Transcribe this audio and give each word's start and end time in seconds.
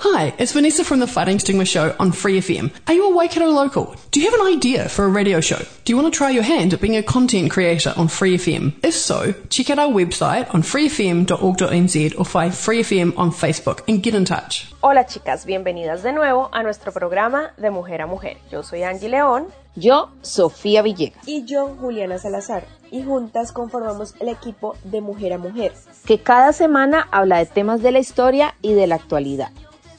Hi, 0.00 0.32
it's 0.38 0.52
Vanessa 0.52 0.84
from 0.84 1.00
the 1.00 1.08
Fighting 1.08 1.40
Stigma 1.40 1.64
Show 1.64 1.92
on 1.98 2.12
Free 2.12 2.38
FM. 2.38 2.70
Are 2.86 2.94
you 2.94 3.10
a 3.10 3.16
Waikato 3.16 3.48
local? 3.48 3.96
Do 4.12 4.20
you 4.20 4.30
have 4.30 4.40
an 4.40 4.46
idea 4.46 4.88
for 4.88 5.04
a 5.04 5.08
radio 5.08 5.40
show? 5.40 5.58
Do 5.84 5.92
you 5.92 5.96
want 5.96 6.14
to 6.14 6.16
try 6.16 6.30
your 6.30 6.44
hand 6.44 6.72
at 6.72 6.80
being 6.80 6.96
a 6.96 7.02
content 7.02 7.50
creator 7.50 7.92
on 7.96 8.06
Free 8.06 8.36
FM? 8.36 8.74
If 8.84 8.94
so, 8.94 9.34
check 9.48 9.70
out 9.70 9.80
our 9.80 9.90
website 9.90 10.54
on 10.54 10.62
freefm.org.nz 10.62 12.16
or 12.16 12.24
find 12.24 12.54
Free 12.54 12.82
FM 12.82 13.18
on 13.18 13.32
Facebook 13.32 13.80
and 13.88 14.00
get 14.00 14.14
in 14.14 14.24
touch. 14.24 14.72
Hola 14.82 15.04
chicas, 15.04 15.44
bienvenidas 15.44 16.04
de 16.04 16.12
nuevo 16.12 16.48
a 16.52 16.62
nuestro 16.62 16.92
programa 16.92 17.50
de 17.56 17.70
Mujer 17.70 18.00
a 18.00 18.06
Mujer. 18.06 18.36
Yo 18.52 18.62
soy 18.62 18.84
Angie 18.84 19.08
León. 19.08 19.48
Yo, 19.74 20.10
Sofía 20.22 20.82
Villegas. 20.82 21.26
Y 21.26 21.44
yo, 21.44 21.74
Juliana 21.80 22.18
Salazar. 22.18 22.68
Y 22.92 23.02
juntas 23.02 23.50
conformamos 23.50 24.14
el 24.20 24.28
equipo 24.28 24.76
de 24.84 25.00
Mujer 25.00 25.32
a 25.32 25.38
Mujer. 25.38 25.72
Que 26.06 26.20
cada 26.20 26.52
semana 26.52 27.08
habla 27.10 27.38
de 27.38 27.46
temas 27.46 27.82
de 27.82 27.90
la 27.90 27.98
historia 27.98 28.54
y 28.62 28.74
de 28.74 28.86
la 28.86 28.94
actualidad 28.94 29.50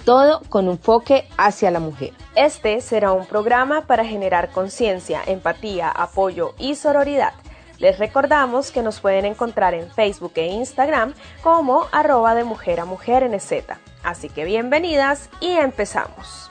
todo 0.10 0.42
con 0.50 0.68
enfoque 0.70 1.28
hacia 1.38 1.70
la 1.70 1.80
mujer. 1.80 2.14
Este 2.34 2.82
será 2.82 3.12
un 3.12 3.28
programa 3.28 3.86
para 3.86 4.04
generar 4.04 4.50
conciencia, 4.50 5.22
empatía, 5.28 5.88
apoyo 5.88 6.56
y 6.58 6.74
sororidad. 6.74 7.34
Les 7.78 8.00
recordamos 8.00 8.72
que 8.72 8.82
nos 8.82 9.02
pueden 9.02 9.26
encontrar 9.26 9.76
en 9.76 9.88
Facebook 9.92 10.32
e 10.34 10.48
Instagram 10.48 11.14
como 11.44 11.86
arroba 11.92 12.34
de 12.34 12.44
mujer 12.44 12.80
a 12.80 12.86
mujer 12.86 13.22
en 13.22 13.40
Z. 13.40 13.78
Así 14.02 14.30
que 14.30 14.46
bienvenidas 14.46 15.30
y 15.42 15.52
empezamos. 15.52 16.50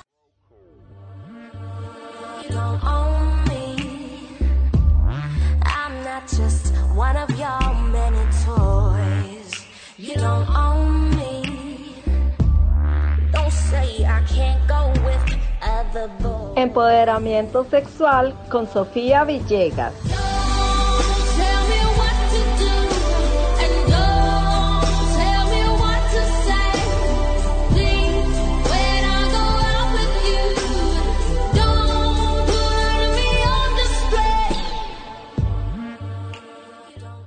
Empoderamiento 16.56 17.64
sexual 17.64 18.34
con 18.50 18.66
Sofía 18.68 19.24
Villegas. 19.24 19.94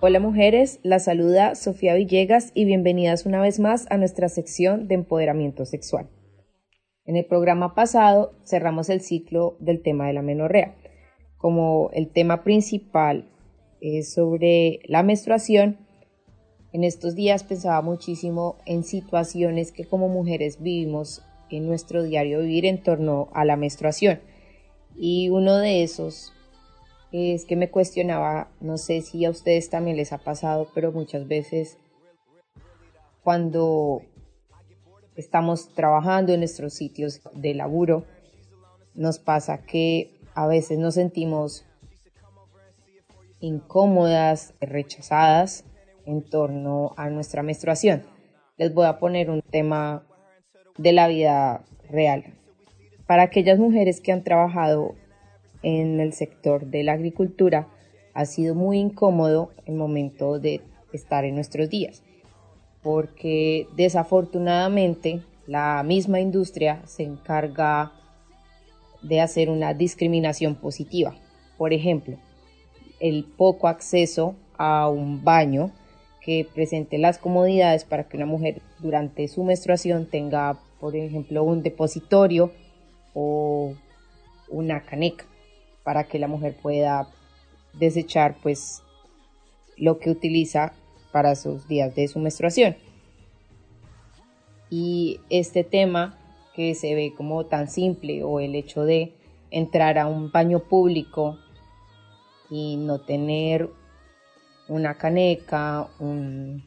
Hola 0.03 0.19
mujeres, 0.19 0.79
la 0.83 0.99
saluda 0.99 1.55
Sofía 1.55 1.93
Villegas 1.93 2.51
y 2.53 2.65
bienvenidas 2.65 3.25
una 3.25 3.39
vez 3.39 3.59
más 3.59 3.85
a 3.91 3.97
nuestra 3.97 4.29
sección 4.29 4.87
de 4.87 4.95
empoderamiento 4.95 5.65
sexual. 5.65 6.09
En 7.11 7.17
el 7.17 7.25
programa 7.25 7.75
pasado 7.75 8.31
cerramos 8.45 8.89
el 8.89 9.01
ciclo 9.01 9.57
del 9.59 9.81
tema 9.81 10.07
de 10.07 10.13
la 10.13 10.21
menorrea. 10.21 10.77
Como 11.35 11.89
el 11.91 12.07
tema 12.07 12.41
principal 12.45 13.29
es 13.81 14.13
sobre 14.13 14.79
la 14.85 15.03
menstruación, 15.03 15.77
en 16.71 16.85
estos 16.85 17.13
días 17.13 17.43
pensaba 17.43 17.81
muchísimo 17.81 18.55
en 18.65 18.85
situaciones 18.85 19.73
que 19.73 19.83
como 19.83 20.07
mujeres 20.07 20.61
vivimos 20.61 21.21
en 21.49 21.67
nuestro 21.67 22.01
diario 22.01 22.39
vivir 22.39 22.65
en 22.65 22.81
torno 22.81 23.27
a 23.33 23.43
la 23.43 23.57
menstruación. 23.57 24.21
Y 24.95 25.27
uno 25.27 25.57
de 25.57 25.83
esos 25.83 26.31
es 27.11 27.43
que 27.43 27.57
me 27.57 27.69
cuestionaba, 27.69 28.53
no 28.61 28.77
sé 28.77 29.01
si 29.01 29.25
a 29.25 29.31
ustedes 29.31 29.69
también 29.69 29.97
les 29.97 30.13
ha 30.13 30.19
pasado, 30.19 30.69
pero 30.73 30.93
muchas 30.93 31.27
veces 31.27 31.77
cuando 33.21 34.01
estamos 35.21 35.73
trabajando 35.75 36.33
en 36.33 36.39
nuestros 36.39 36.73
sitios 36.73 37.21
de 37.33 37.53
laburo, 37.53 38.05
nos 38.95 39.19
pasa 39.19 39.63
que 39.65 40.19
a 40.33 40.47
veces 40.47 40.79
nos 40.79 40.95
sentimos 40.95 41.63
incómodas, 43.39 44.53
rechazadas 44.59 45.63
en 46.05 46.23
torno 46.23 46.93
a 46.97 47.09
nuestra 47.09 47.43
menstruación. 47.43 48.03
Les 48.57 48.73
voy 48.73 48.85
a 48.85 48.97
poner 48.97 49.29
un 49.29 49.41
tema 49.41 50.03
de 50.77 50.91
la 50.91 51.07
vida 51.07 51.63
real. 51.89 52.33
Para 53.07 53.23
aquellas 53.23 53.59
mujeres 53.59 54.01
que 54.01 54.11
han 54.11 54.23
trabajado 54.23 54.95
en 55.63 55.99
el 55.99 56.13
sector 56.13 56.65
de 56.65 56.83
la 56.83 56.93
agricultura, 56.93 57.67
ha 58.13 58.25
sido 58.25 58.55
muy 58.55 58.79
incómodo 58.79 59.51
el 59.65 59.75
momento 59.75 60.39
de 60.39 60.61
estar 60.91 61.25
en 61.25 61.35
nuestros 61.35 61.69
días 61.69 62.03
porque 62.83 63.67
desafortunadamente 63.75 65.21
la 65.47 65.83
misma 65.83 66.19
industria 66.19 66.81
se 66.85 67.03
encarga 67.03 67.91
de 69.01 69.21
hacer 69.21 69.49
una 69.49 69.73
discriminación 69.73 70.55
positiva. 70.55 71.15
Por 71.57 71.73
ejemplo, 71.73 72.17
el 72.99 73.25
poco 73.25 73.67
acceso 73.67 74.35
a 74.57 74.87
un 74.87 75.23
baño 75.23 75.71
que 76.21 76.47
presente 76.53 76.97
las 76.97 77.17
comodidades 77.17 77.83
para 77.83 78.03
que 78.07 78.17
una 78.17 78.27
mujer 78.27 78.61
durante 78.79 79.27
su 79.27 79.43
menstruación 79.43 80.05
tenga, 80.05 80.59
por 80.79 80.95
ejemplo, 80.95 81.43
un 81.43 81.63
depositorio 81.63 82.51
o 83.13 83.73
una 84.49 84.81
caneca 84.81 85.25
para 85.83 86.03
que 86.03 86.19
la 86.19 86.27
mujer 86.27 86.55
pueda 86.61 87.07
desechar 87.73 88.35
pues 88.43 88.83
lo 89.77 89.97
que 89.97 90.11
utiliza 90.11 90.73
para 91.11 91.35
sus 91.35 91.67
días 91.67 91.93
de 91.95 92.07
su 92.07 92.19
menstruación. 92.19 92.75
Y 94.69 95.19
este 95.29 95.63
tema 95.63 96.17
que 96.55 96.75
se 96.75 96.95
ve 96.95 97.13
como 97.15 97.45
tan 97.45 97.69
simple 97.69 98.23
o 98.23 98.39
el 98.39 98.55
hecho 98.55 98.83
de 98.83 99.13
entrar 99.49 99.97
a 99.97 100.07
un 100.07 100.31
baño 100.31 100.59
público 100.59 101.37
y 102.49 102.77
no 102.77 102.99
tener 102.99 103.69
una 104.67 104.95
caneca, 104.95 105.89
un, 105.99 106.63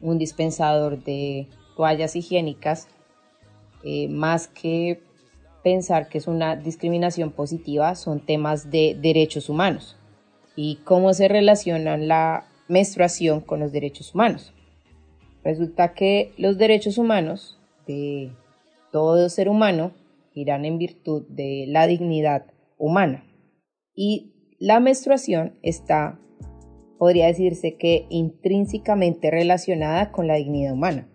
dispensador 0.00 1.02
de 1.02 1.48
toallas 1.76 2.16
higiénicas, 2.16 2.88
eh, 3.84 4.08
más 4.08 4.48
que 4.48 5.00
pensar 5.62 6.08
que 6.08 6.18
es 6.18 6.26
una 6.26 6.56
discriminación 6.56 7.30
positiva, 7.30 7.94
son 7.94 8.20
temas 8.20 8.70
de 8.70 8.96
derechos 9.00 9.48
humanos 9.48 9.96
y 10.56 10.76
cómo 10.84 11.14
se 11.14 11.28
relacionan 11.28 12.08
la 12.08 12.46
menstruación 12.68 13.40
con 13.40 13.60
los 13.60 13.72
derechos 13.72 14.14
humanos. 14.14 14.52
Resulta 15.42 15.94
que 15.94 16.32
los 16.36 16.58
derechos 16.58 16.98
humanos 16.98 17.58
de 17.86 18.30
todo 18.92 19.28
ser 19.28 19.48
humano 19.48 19.92
irán 20.34 20.64
en 20.64 20.78
virtud 20.78 21.26
de 21.28 21.64
la 21.68 21.86
dignidad 21.86 22.46
humana. 22.76 23.24
Y 23.94 24.34
la 24.58 24.80
menstruación 24.80 25.58
está, 25.62 26.20
podría 26.98 27.26
decirse 27.26 27.76
que 27.76 28.06
intrínsecamente 28.10 29.30
relacionada 29.30 30.12
con 30.12 30.26
la 30.26 30.34
dignidad 30.34 30.72
humana. 30.72 31.08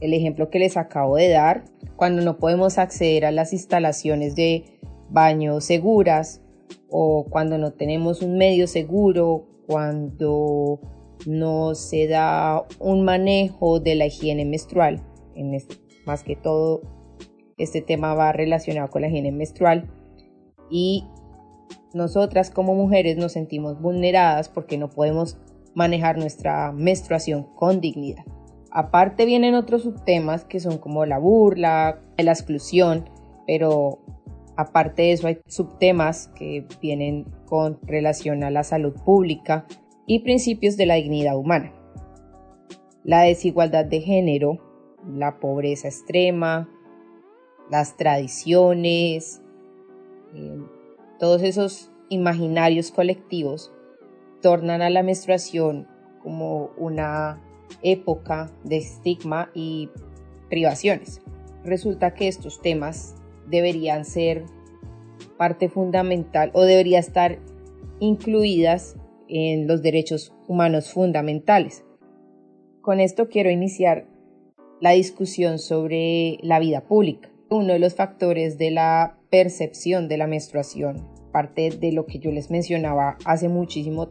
El 0.00 0.14
ejemplo 0.14 0.50
que 0.50 0.58
les 0.58 0.76
acabo 0.76 1.16
de 1.16 1.28
dar, 1.28 1.64
cuando 1.96 2.22
no 2.22 2.38
podemos 2.38 2.78
acceder 2.78 3.24
a 3.24 3.32
las 3.32 3.52
instalaciones 3.52 4.36
de 4.36 4.78
baño 5.10 5.60
seguras 5.60 6.42
o 6.88 7.26
cuando 7.28 7.58
no 7.58 7.72
tenemos 7.72 8.22
un 8.22 8.38
medio 8.38 8.66
seguro 8.66 9.46
cuando 9.68 10.80
no 11.26 11.74
se 11.74 12.08
da 12.08 12.64
un 12.80 13.04
manejo 13.04 13.80
de 13.80 13.96
la 13.96 14.06
higiene 14.06 14.46
menstrual, 14.46 15.02
en 15.34 15.56
más 16.06 16.22
que 16.22 16.36
todo 16.36 16.80
este 17.58 17.82
tema 17.82 18.14
va 18.14 18.32
relacionado 18.32 18.88
con 18.88 19.02
la 19.02 19.08
higiene 19.08 19.30
menstrual 19.30 19.90
y 20.70 21.04
nosotras 21.92 22.50
como 22.50 22.74
mujeres 22.74 23.18
nos 23.18 23.32
sentimos 23.32 23.78
vulneradas 23.78 24.48
porque 24.48 24.78
no 24.78 24.88
podemos 24.88 25.36
manejar 25.74 26.16
nuestra 26.16 26.72
menstruación 26.72 27.42
con 27.54 27.82
dignidad. 27.82 28.24
Aparte 28.70 29.26
vienen 29.26 29.54
otros 29.54 29.82
subtemas 29.82 30.46
que 30.46 30.60
son 30.60 30.78
como 30.78 31.04
la 31.04 31.18
burla, 31.18 32.00
la 32.16 32.32
exclusión, 32.32 33.10
pero 33.46 34.00
aparte 34.58 35.02
de 35.02 35.12
eso 35.12 35.28
hay 35.28 35.38
subtemas 35.46 36.32
que 36.34 36.66
vienen 36.82 37.26
con 37.46 37.78
relación 37.84 38.42
a 38.42 38.50
la 38.50 38.64
salud 38.64 38.92
pública 39.04 39.66
y 40.04 40.24
principios 40.24 40.76
de 40.76 40.84
la 40.84 40.96
dignidad 40.96 41.36
humana. 41.38 41.72
La 43.04 43.22
desigualdad 43.22 43.84
de 43.84 44.00
género, 44.00 44.58
la 45.06 45.38
pobreza 45.38 45.86
extrema, 45.86 46.68
las 47.70 47.96
tradiciones, 47.96 49.42
eh, 50.34 50.58
todos 51.20 51.42
esos 51.42 51.92
imaginarios 52.08 52.90
colectivos 52.90 53.72
tornan 54.42 54.82
a 54.82 54.90
la 54.90 55.04
menstruación 55.04 55.86
como 56.20 56.70
una 56.76 57.40
época 57.82 58.50
de 58.64 58.78
estigma 58.78 59.50
y 59.54 59.88
privaciones. 60.50 61.20
resulta 61.64 62.14
que 62.14 62.28
estos 62.28 62.62
temas 62.62 63.14
deberían 63.50 64.04
ser 64.04 64.44
parte 65.36 65.68
fundamental 65.68 66.50
o 66.54 66.62
debería 66.62 66.98
estar 66.98 67.38
incluidas 68.00 68.96
en 69.28 69.66
los 69.66 69.82
derechos 69.82 70.34
humanos 70.46 70.92
fundamentales. 70.92 71.84
Con 72.80 73.00
esto 73.00 73.28
quiero 73.28 73.50
iniciar 73.50 74.06
la 74.80 74.92
discusión 74.92 75.58
sobre 75.58 76.38
la 76.42 76.58
vida 76.58 76.82
pública. 76.82 77.30
Uno 77.50 77.72
de 77.72 77.78
los 77.78 77.94
factores 77.94 78.58
de 78.58 78.70
la 78.70 79.18
percepción 79.30 80.08
de 80.08 80.18
la 80.18 80.26
menstruación, 80.26 81.08
parte 81.32 81.70
de 81.70 81.92
lo 81.92 82.06
que 82.06 82.18
yo 82.18 82.30
les 82.30 82.50
mencionaba 82.50 83.16
hace 83.24 83.48
muchísimo, 83.48 84.10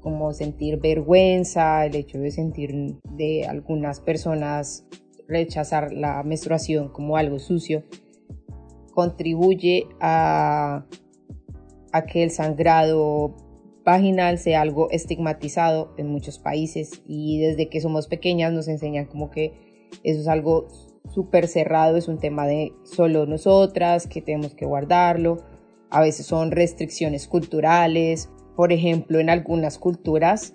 como 0.00 0.32
sentir 0.32 0.78
vergüenza, 0.80 1.84
el 1.84 1.94
hecho 1.94 2.18
de 2.18 2.30
sentir 2.30 2.96
de 3.16 3.46
algunas 3.46 4.00
personas 4.00 4.86
rechazar 5.30 5.92
la 5.92 6.22
menstruación 6.22 6.88
como 6.88 7.16
algo 7.16 7.38
sucio, 7.38 7.84
contribuye 8.92 9.86
a, 10.00 10.84
que 12.12 12.22
el 12.22 12.30
sangrado 12.30 13.34
vaginal 13.84 14.38
sea 14.38 14.60
algo 14.60 14.90
estigmatizado 14.90 15.94
en 15.96 16.08
muchos 16.08 16.38
países 16.38 17.02
y 17.06 17.40
desde 17.40 17.68
que 17.68 17.80
somos 17.80 18.06
pequeñas 18.08 18.52
nos 18.52 18.68
enseñan 18.68 19.06
como 19.06 19.30
que 19.30 19.86
eso 20.04 20.20
es 20.20 20.28
algo 20.28 20.68
súper 21.08 21.48
cerrado, 21.48 21.96
es 21.96 22.08
un 22.08 22.18
tema 22.18 22.46
de 22.46 22.72
solo 22.84 23.26
nosotras, 23.26 24.06
que 24.06 24.20
tenemos 24.20 24.54
que 24.54 24.66
guardarlo. 24.66 25.38
A 25.88 26.00
veces 26.00 26.26
son 26.26 26.52
restricciones 26.52 27.26
culturales. 27.26 28.30
Por 28.54 28.72
ejemplo, 28.72 29.18
en 29.18 29.30
algunas 29.30 29.78
culturas, 29.78 30.54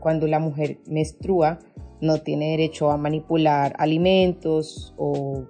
cuando 0.00 0.26
la 0.28 0.38
mujer 0.38 0.78
menstrua, 0.86 1.58
no 2.02 2.18
tiene 2.18 2.50
derecho 2.50 2.90
a 2.90 2.98
manipular 2.98 3.74
alimentos 3.78 4.92
o 4.98 5.44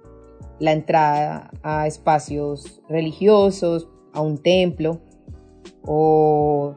la 0.59 0.71
entrada 0.71 1.51
a 1.63 1.87
espacios 1.87 2.81
religiosos, 2.87 3.89
a 4.13 4.21
un 4.21 4.37
templo 4.37 5.01
o 5.83 6.75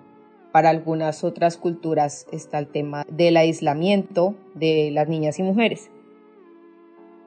para 0.51 0.71
algunas 0.71 1.23
otras 1.23 1.59
culturas 1.59 2.27
está 2.33 2.59
el 2.59 2.69
tema 2.69 3.05
del 3.11 3.37
aislamiento 3.37 4.35
de 4.55 4.91
las 4.91 5.09
niñas 5.09 5.39
y 5.39 5.43
mujeres. 5.43 5.91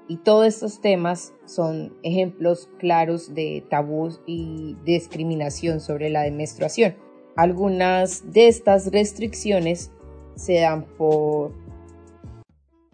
Y 0.08 0.18
todos 0.18 0.48
estos 0.48 0.82
temas 0.82 1.36
son 1.46 1.94
ejemplos 2.02 2.68
claros 2.80 3.36
de 3.36 3.64
tabús 3.70 4.22
y 4.26 4.76
discriminación 4.84 5.80
sobre 5.80 6.10
la 6.10 6.28
menstruación. 6.32 6.96
Algunas 7.36 8.34
de 8.34 8.48
estas 8.48 8.92
restricciones 8.92 9.92
se 10.34 10.62
dan 10.62 10.86
por 10.98 11.69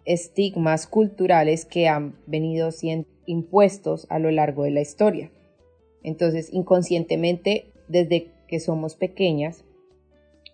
estigmas 0.06 0.86
culturales 0.86 1.64
que 1.64 1.88
han 1.88 2.16
venido 2.26 2.70
siendo 2.70 3.08
impuestos 3.26 4.06
a 4.08 4.18
lo 4.18 4.30
largo 4.30 4.64
de 4.64 4.70
la 4.70 4.80
historia. 4.80 5.30
Entonces, 6.02 6.48
inconscientemente, 6.52 7.72
desde 7.88 8.30
que 8.48 8.60
somos 8.60 8.94
pequeñas, 8.94 9.64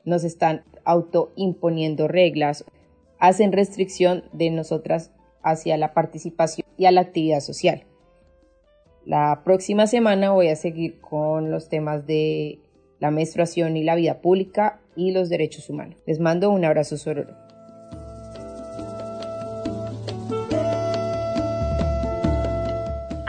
nos 0.04 0.24
están 0.24 0.64
autoimponiendo 0.84 2.08
reglas, 2.08 2.64
hacen 3.18 3.52
restricción 3.52 4.24
de 4.32 4.50
nosotras 4.50 5.12
hacia 5.42 5.76
la 5.76 5.92
participación 5.94 6.66
y 6.76 6.86
a 6.86 6.90
la 6.90 7.02
actividad 7.02 7.40
social. 7.40 7.84
La 9.04 9.42
próxima 9.44 9.86
semana 9.86 10.32
voy 10.32 10.48
a 10.48 10.56
seguir 10.56 11.00
con 11.00 11.50
los 11.50 11.68
temas 11.68 12.06
de 12.06 12.60
la 13.00 13.10
menstruación 13.10 13.76
y 13.76 13.84
la 13.84 13.96
vida 13.96 14.20
pública 14.20 14.80
y 14.96 15.10
los 15.10 15.28
derechos 15.28 15.68
humanos. 15.68 15.96
Les 16.06 16.20
mando 16.20 16.50
un 16.50 16.64
abrazo 16.64 16.96
sororo. 16.96 17.51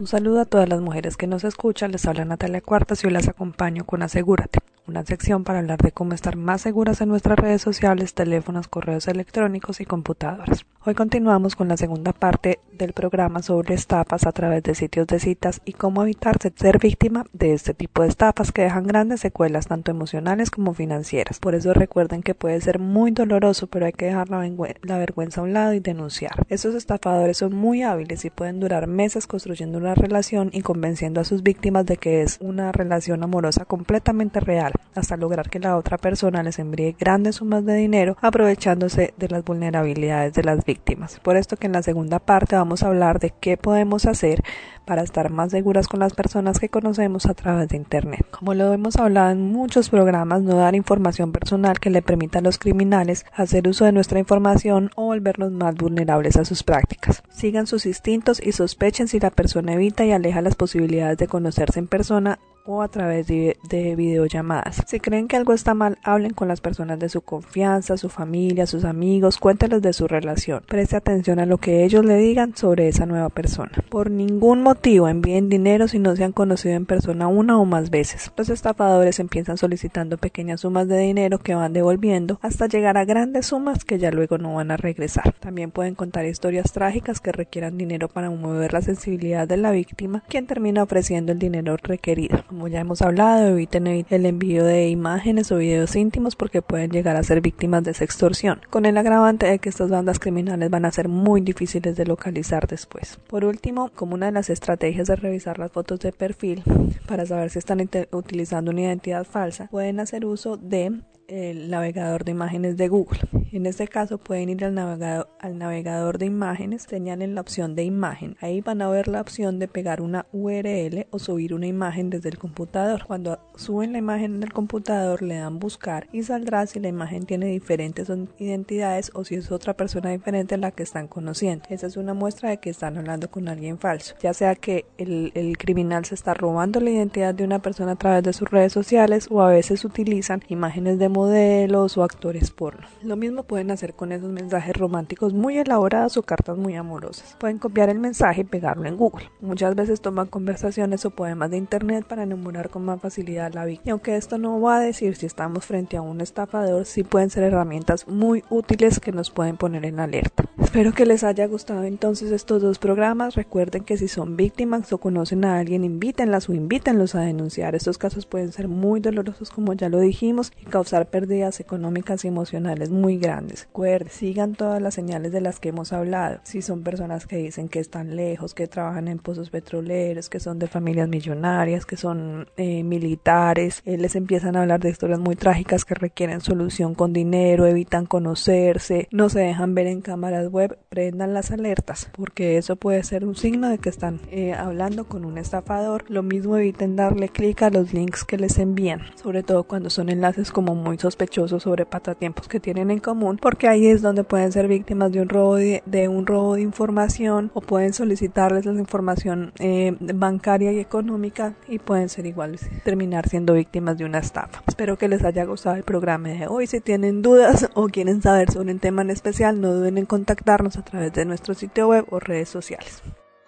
Un 0.00 0.06
saludo 0.06 0.40
a 0.40 0.44
todas 0.46 0.66
las 0.66 0.80
mujeres 0.80 1.18
que 1.18 1.26
nos 1.26 1.44
escuchan, 1.44 1.92
les 1.92 2.06
habla 2.06 2.24
Natalia 2.24 2.62
Cuartas 2.62 3.04
y 3.04 3.06
hoy 3.06 3.12
las 3.12 3.28
acompaño 3.28 3.84
con 3.84 4.02
Asegúrate, 4.02 4.60
una 4.86 5.04
sección 5.04 5.44
para 5.44 5.60
hablar 5.60 5.78
de 5.78 5.92
cómo 5.92 6.14
estar 6.14 6.36
más 6.36 6.62
seguras 6.62 7.00
en 7.00 7.08
nuestras 7.08 7.38
redes 7.38 7.62
sociales, 7.62 8.14
teléfonos, 8.14 8.68
correos 8.68 9.08
electrónicos 9.08 9.80
y 9.80 9.84
computadoras. 9.84 10.66
Hoy 10.82 10.94
continuamos 10.94 11.56
con 11.56 11.68
la 11.68 11.76
segunda 11.76 12.14
parte 12.14 12.58
del 12.72 12.94
programa 12.94 13.42
sobre 13.42 13.74
estafas 13.74 14.26
a 14.26 14.32
través 14.32 14.62
de 14.62 14.74
sitios 14.74 15.06
de 15.08 15.20
citas 15.20 15.60
y 15.66 15.74
cómo 15.74 16.02
evitar 16.02 16.38
ser 16.56 16.78
víctima 16.78 17.26
de 17.34 17.52
este 17.52 17.74
tipo 17.74 18.00
de 18.00 18.08
estafas 18.08 18.50
que 18.50 18.62
dejan 18.62 18.86
grandes 18.86 19.20
secuelas 19.20 19.66
tanto 19.66 19.90
emocionales 19.90 20.50
como 20.50 20.72
financieras. 20.72 21.38
Por 21.38 21.54
eso 21.54 21.74
recuerden 21.74 22.22
que 22.22 22.34
puede 22.34 22.58
ser 22.62 22.78
muy 22.78 23.10
doloroso, 23.10 23.66
pero 23.66 23.84
hay 23.84 23.92
que 23.92 24.06
dejar 24.06 24.30
la, 24.30 24.48
la 24.82 24.96
vergüenza 24.96 25.42
a 25.42 25.44
un 25.44 25.52
lado 25.52 25.74
y 25.74 25.80
denunciar. 25.80 26.46
Estos 26.48 26.74
estafadores 26.74 27.36
son 27.36 27.54
muy 27.54 27.82
hábiles 27.82 28.24
y 28.24 28.30
pueden 28.30 28.58
durar 28.58 28.86
meses 28.86 29.26
construyendo 29.26 29.76
una 29.76 29.94
relación 29.94 30.48
y 30.50 30.62
convenciendo 30.62 31.20
a 31.20 31.24
sus 31.24 31.42
víctimas 31.42 31.84
de 31.84 31.98
que 31.98 32.22
es 32.22 32.38
una 32.40 32.72
relación 32.72 33.22
amorosa 33.22 33.66
completamente 33.66 34.40
real, 34.40 34.69
hasta 34.94 35.16
lograr 35.16 35.50
que 35.50 35.58
la 35.58 35.76
otra 35.76 35.98
persona 35.98 36.42
les 36.42 36.58
envíe 36.58 36.96
grandes 36.98 37.36
sumas 37.36 37.64
de 37.64 37.74
dinero 37.74 38.16
aprovechándose 38.20 39.14
de 39.16 39.28
las 39.28 39.44
vulnerabilidades 39.44 40.34
de 40.34 40.44
las 40.44 40.64
víctimas. 40.64 41.20
Por 41.20 41.36
esto 41.36 41.56
que 41.56 41.66
en 41.66 41.72
la 41.72 41.82
segunda 41.82 42.18
parte 42.18 42.56
vamos 42.56 42.82
a 42.82 42.88
hablar 42.88 43.20
de 43.20 43.32
qué 43.40 43.56
podemos 43.56 44.06
hacer 44.06 44.42
para 44.84 45.02
estar 45.02 45.30
más 45.30 45.52
seguras 45.52 45.86
con 45.86 46.00
las 46.00 46.14
personas 46.14 46.58
que 46.58 46.68
conocemos 46.68 47.26
a 47.26 47.34
través 47.34 47.68
de 47.68 47.76
Internet. 47.76 48.26
Como 48.30 48.54
lo 48.54 48.72
hemos 48.72 48.96
hablado 48.96 49.30
en 49.30 49.52
muchos 49.52 49.88
programas, 49.88 50.42
no 50.42 50.56
dar 50.56 50.74
información 50.74 51.30
personal 51.30 51.78
que 51.78 51.90
le 51.90 52.02
permita 52.02 52.40
a 52.40 52.42
los 52.42 52.58
criminales 52.58 53.24
hacer 53.32 53.68
uso 53.68 53.84
de 53.84 53.92
nuestra 53.92 54.18
información 54.18 54.90
o 54.96 55.04
volvernos 55.04 55.52
más 55.52 55.76
vulnerables 55.76 56.36
a 56.36 56.44
sus 56.44 56.64
prácticas. 56.64 57.22
Sigan 57.30 57.66
sus 57.66 57.86
instintos 57.86 58.40
y 58.44 58.52
sospechen 58.52 59.06
si 59.06 59.20
la 59.20 59.30
persona 59.30 59.74
evita 59.74 60.04
y 60.04 60.12
aleja 60.12 60.42
las 60.42 60.56
posibilidades 60.56 61.18
de 61.18 61.28
conocerse 61.28 61.78
en 61.78 61.86
persona 61.86 62.40
o 62.64 62.82
a 62.82 62.88
través 62.88 63.26
de, 63.26 63.56
de, 63.68 63.96
videollamadas. 63.96 64.82
Si 64.86 65.00
creen 65.00 65.28
que 65.28 65.36
algo 65.36 65.52
está 65.52 65.74
mal, 65.74 65.98
hablen 66.02 66.32
con 66.32 66.48
las 66.48 66.60
personas 66.60 66.98
de 66.98 67.08
su 67.08 67.22
confianza, 67.22 67.96
su 67.96 68.08
familia, 68.08 68.66
sus 68.66 68.84
amigos, 68.84 69.38
cuénteles 69.38 69.82
de 69.82 69.92
su 69.92 70.06
relación. 70.06 70.62
Preste 70.66 70.96
atención 70.96 71.38
a 71.38 71.46
lo 71.46 71.58
que 71.58 71.84
ellos 71.84 72.04
le 72.04 72.16
digan 72.16 72.56
sobre 72.56 72.88
esa 72.88 73.06
nueva 73.06 73.28
persona. 73.28 73.72
Por 73.88 74.10
ningún 74.10 74.62
motivo 74.62 75.08
envíen 75.08 75.48
dinero 75.48 75.88
si 75.88 75.98
no 75.98 76.14
se 76.16 76.24
han 76.24 76.32
conocido 76.32 76.74
en 76.74 76.86
persona 76.86 77.28
una 77.28 77.58
o 77.58 77.64
más 77.64 77.90
veces. 77.90 78.32
Los 78.36 78.50
estafadores 78.50 79.18
empiezan 79.18 79.56
solicitando 79.56 80.18
pequeñas 80.18 80.60
sumas 80.60 80.88
de 80.88 80.98
dinero 80.98 81.38
que 81.38 81.54
van 81.54 81.72
devolviendo 81.72 82.38
hasta 82.42 82.66
llegar 82.66 82.96
a 82.96 83.04
grandes 83.04 83.46
sumas 83.46 83.84
que 83.84 83.98
ya 83.98 84.10
luego 84.10 84.38
no 84.38 84.54
van 84.54 84.70
a 84.70 84.76
regresar. 84.76 85.34
También 85.40 85.70
pueden 85.70 85.94
contar 85.94 86.26
historias 86.26 86.72
trágicas 86.72 87.20
que 87.20 87.32
requieran 87.32 87.78
dinero 87.78 88.08
para 88.08 88.30
mover 88.30 88.72
la 88.72 88.82
sensibilidad 88.82 89.48
de 89.48 89.56
la 89.56 89.70
víctima, 89.70 90.22
quien 90.28 90.46
termina 90.46 90.82
ofreciendo 90.82 91.32
el 91.32 91.38
dinero 91.38 91.76
requerido. 91.76 92.44
Como 92.50 92.66
ya 92.66 92.80
hemos 92.80 93.00
hablado, 93.00 93.46
eviten 93.46 93.86
el 93.86 94.26
envío 94.26 94.64
de 94.64 94.88
imágenes 94.88 95.52
o 95.52 95.58
videos 95.58 95.94
íntimos 95.94 96.34
porque 96.34 96.62
pueden 96.62 96.90
llegar 96.90 97.14
a 97.14 97.22
ser 97.22 97.40
víctimas 97.40 97.84
de 97.84 97.92
extorsión, 97.92 98.60
con 98.70 98.86
el 98.86 98.98
agravante 98.98 99.46
de 99.46 99.60
que 99.60 99.68
estas 99.68 99.88
bandas 99.88 100.18
criminales 100.18 100.68
van 100.68 100.84
a 100.84 100.90
ser 100.90 101.06
muy 101.06 101.42
difíciles 101.42 101.94
de 101.94 102.06
localizar 102.06 102.66
después. 102.66 103.20
Por 103.28 103.44
último, 103.44 103.92
como 103.94 104.14
una 104.14 104.26
de 104.26 104.32
las 104.32 104.50
estrategias 104.50 105.06
de 105.06 105.14
revisar 105.14 105.60
las 105.60 105.70
fotos 105.70 106.00
de 106.00 106.10
perfil 106.10 106.64
para 107.06 107.24
saber 107.24 107.50
si 107.50 107.60
están 107.60 107.88
utilizando 108.10 108.72
una 108.72 108.80
identidad 108.80 109.22
falsa, 109.22 109.68
pueden 109.70 110.00
hacer 110.00 110.26
uso 110.26 110.56
de 110.56 111.02
el 111.30 111.70
navegador 111.70 112.24
de 112.24 112.32
imágenes 112.32 112.76
de 112.76 112.88
Google. 112.88 113.20
En 113.52 113.66
este 113.66 113.88
caso 113.88 114.18
pueden 114.18 114.48
ir 114.48 114.64
al 114.64 114.74
navegador, 114.74 115.28
al 115.40 115.58
navegador 115.58 116.18
de 116.18 116.26
imágenes, 116.26 116.82
señalen 116.82 117.34
la 117.34 117.40
opción 117.40 117.74
de 117.74 117.84
imagen. 117.84 118.36
Ahí 118.40 118.60
van 118.60 118.82
a 118.82 118.88
ver 118.88 119.08
la 119.08 119.20
opción 119.20 119.58
de 119.58 119.68
pegar 119.68 120.02
una 120.02 120.26
URL 120.32 121.06
o 121.10 121.18
subir 121.18 121.54
una 121.54 121.66
imagen 121.66 122.10
desde 122.10 122.28
el 122.28 122.38
computador. 122.38 123.04
Cuando 123.06 123.38
suben 123.56 123.92
la 123.92 123.98
imagen 123.98 124.36
en 124.36 124.42
el 124.42 124.52
computador 124.52 125.22
le 125.22 125.36
dan 125.36 125.58
buscar 125.58 126.08
y 126.12 126.22
saldrá 126.22 126.66
si 126.66 126.80
la 126.80 126.88
imagen 126.88 127.26
tiene 127.26 127.46
diferentes 127.46 128.10
identidades 128.38 129.10
o 129.14 129.24
si 129.24 129.36
es 129.36 129.50
otra 129.50 129.74
persona 129.74 130.10
diferente 130.10 130.54
a 130.54 130.58
la 130.58 130.70
que 130.70 130.82
están 130.82 131.08
conociendo. 131.08 131.64
Esa 131.70 131.86
es 131.86 131.96
una 131.96 132.14
muestra 132.14 132.50
de 132.50 132.58
que 132.58 132.70
están 132.70 132.98
hablando 132.98 133.30
con 133.30 133.48
alguien 133.48 133.78
falso. 133.78 134.14
Ya 134.22 134.34
sea 134.34 134.54
que 134.54 134.86
el, 134.98 135.32
el 135.34 135.58
criminal 135.58 136.04
se 136.04 136.14
está 136.14 136.34
robando 136.34 136.80
la 136.80 136.90
identidad 136.90 137.34
de 137.34 137.44
una 137.44 137.60
persona 137.60 137.92
a 137.92 137.96
través 137.96 138.22
de 138.22 138.32
sus 138.32 138.48
redes 138.48 138.72
sociales 138.72 139.28
o 139.30 139.42
a 139.42 139.48
veces 139.48 139.84
utilizan 139.84 140.42
imágenes 140.48 140.98
de 140.98 141.08
modelos 141.20 141.98
o 141.98 142.02
actores 142.02 142.50
porno. 142.50 142.86
Lo 143.02 143.14
mismo 143.14 143.42
pueden 143.42 143.70
hacer 143.70 143.92
con 143.92 144.10
esos 144.10 144.30
mensajes 144.30 144.74
románticos 144.74 145.34
muy 145.34 145.58
elaborados 145.58 146.16
o 146.16 146.22
cartas 146.22 146.56
muy 146.56 146.76
amorosas. 146.76 147.36
Pueden 147.38 147.58
copiar 147.58 147.90
el 147.90 147.98
mensaje 147.98 148.40
y 148.40 148.44
pegarlo 148.44 148.86
en 148.86 148.96
Google. 148.96 149.30
Muchas 149.42 149.74
veces 149.74 150.00
toman 150.00 150.28
conversaciones 150.28 151.04
o 151.04 151.10
poemas 151.10 151.50
de 151.50 151.58
internet 151.58 152.06
para 152.08 152.22
enamorar 152.22 152.70
con 152.70 152.86
más 152.86 153.02
facilidad 153.02 153.46
a 153.46 153.50
la 153.50 153.64
víctima. 153.66 153.92
Aunque 153.92 154.16
esto 154.16 154.38
no 154.38 154.58
va 154.62 154.78
a 154.78 154.80
decir 154.80 155.14
si 155.14 155.26
estamos 155.26 155.66
frente 155.66 155.98
a 155.98 156.02
un 156.02 156.22
estafador, 156.22 156.86
sí 156.86 157.02
pueden 157.02 157.28
ser 157.28 157.42
herramientas 157.42 158.08
muy 158.08 158.42
útiles 158.48 158.98
que 158.98 159.12
nos 159.12 159.30
pueden 159.30 159.58
poner 159.58 159.84
en 159.84 160.00
alerta. 160.00 160.44
Espero 160.58 160.92
que 160.92 161.04
les 161.04 161.22
haya 161.22 161.46
gustado 161.46 161.84
entonces 161.84 162.30
estos 162.30 162.62
dos 162.62 162.78
programas. 162.78 163.34
Recuerden 163.34 163.84
que 163.84 163.98
si 163.98 164.08
son 164.08 164.36
víctimas 164.38 164.90
o 164.92 164.98
conocen 164.98 165.44
a 165.44 165.58
alguien, 165.58 165.84
invítenlas 165.84 166.48
o 166.48 166.54
invítenlos 166.54 167.14
a 167.14 167.20
denunciar. 167.20 167.74
Estos 167.74 167.98
casos 167.98 168.24
pueden 168.24 168.52
ser 168.52 168.68
muy 168.68 169.00
dolorosos, 169.00 169.50
como 169.50 169.74
ya 169.74 169.90
lo 169.90 170.00
dijimos, 170.00 170.52
y 170.62 170.64
causar 170.64 171.09
pérdidas 171.10 171.60
económicas 171.60 172.24
y 172.24 172.28
emocionales 172.28 172.90
muy 172.90 173.18
grandes. 173.18 173.66
Recuerden, 173.66 174.10
sigan 174.10 174.54
todas 174.54 174.80
las 174.80 174.94
señales 174.94 175.32
de 175.32 175.40
las 175.40 175.60
que 175.60 175.70
hemos 175.70 175.92
hablado. 175.92 176.40
Si 176.44 176.62
son 176.62 176.82
personas 176.82 177.26
que 177.26 177.36
dicen 177.36 177.68
que 177.68 177.80
están 177.80 178.16
lejos, 178.16 178.54
que 178.54 178.66
trabajan 178.66 179.08
en 179.08 179.18
pozos 179.18 179.50
petroleros, 179.50 180.28
que 180.28 180.40
son 180.40 180.58
de 180.58 180.68
familias 180.68 181.08
millonarias, 181.08 181.86
que 181.86 181.96
son 181.96 182.48
eh, 182.56 182.82
militares, 182.82 183.82
eh, 183.84 183.96
les 183.96 184.16
empiezan 184.16 184.56
a 184.56 184.62
hablar 184.62 184.80
de 184.80 184.90
historias 184.90 185.20
muy 185.20 185.36
trágicas 185.36 185.84
que 185.84 185.94
requieren 185.94 186.40
solución 186.40 186.94
con 186.94 187.12
dinero, 187.12 187.66
evitan 187.66 188.06
conocerse, 188.06 189.08
no 189.10 189.28
se 189.28 189.40
dejan 189.40 189.74
ver 189.74 189.86
en 189.86 190.00
cámaras 190.00 190.48
web 190.48 190.78
prendan 190.88 191.34
las 191.34 191.50
alertas 191.50 192.10
porque 192.12 192.56
eso 192.58 192.76
puede 192.76 193.02
ser 193.02 193.24
un 193.24 193.34
signo 193.34 193.68
de 193.68 193.78
que 193.78 193.88
están 193.88 194.20
eh, 194.30 194.52
hablando 194.52 195.04
con 195.06 195.24
un 195.24 195.38
estafador. 195.38 196.04
Lo 196.08 196.22
mismo 196.22 196.56
eviten 196.56 196.96
darle 196.96 197.28
clic 197.28 197.62
a 197.62 197.70
los 197.70 197.92
links 197.92 198.24
que 198.24 198.36
les 198.36 198.58
envían, 198.58 199.00
sobre 199.16 199.42
todo 199.42 199.64
cuando 199.64 199.90
son 199.90 200.08
enlaces 200.08 200.52
como 200.52 200.74
muy 200.74 200.98
sospechosos 201.00 201.62
sobre 201.62 201.86
patatiempos 201.86 202.48
que 202.48 202.60
tienen 202.60 202.90
en 202.90 203.00
común, 203.00 203.38
porque 203.40 203.68
ahí 203.68 203.86
es 203.86 204.02
donde 204.02 204.24
pueden 204.24 204.52
ser 204.52 204.68
víctimas 204.68 205.10
de 205.12 205.22
un 205.22 205.28
robo 205.28 205.56
de, 205.56 206.08
un 206.08 206.26
robo 206.26 206.54
de 206.54 206.62
información 206.62 207.50
o 207.54 207.60
pueden 207.60 207.92
solicitarles 207.92 208.66
la 208.66 208.72
información 208.74 209.52
eh, 209.58 209.96
bancaria 209.98 210.72
y 210.72 210.78
económica 210.78 211.54
y 211.68 211.78
pueden 211.78 212.08
ser 212.08 212.26
iguales, 212.26 212.68
terminar 212.84 213.28
siendo 213.28 213.54
víctimas 213.54 213.98
de 213.98 214.04
una 214.04 214.18
estafa. 214.18 214.62
Espero 214.68 214.96
que 214.96 215.08
les 215.08 215.24
haya 215.24 215.44
gustado 215.44 215.76
el 215.76 215.82
programa 215.82 216.28
de 216.28 216.46
hoy. 216.46 216.66
Si 216.66 216.80
tienen 216.80 217.22
dudas 217.22 217.68
o 217.74 217.88
quieren 217.88 218.22
saber 218.22 218.50
sobre 218.50 218.72
un 218.72 218.78
tema 218.78 219.02
en 219.02 219.10
especial, 219.10 219.60
no 219.60 219.72
duden 219.72 219.98
en 219.98 220.06
contactar 220.06 220.60
a 220.60 220.82
través 220.82 221.12
de 221.12 221.24
nuestro 221.24 221.54
sitio 221.54 221.88
web 221.88 222.04
o 222.10 222.20
redes 222.20 222.48
sociales. 222.48 223.02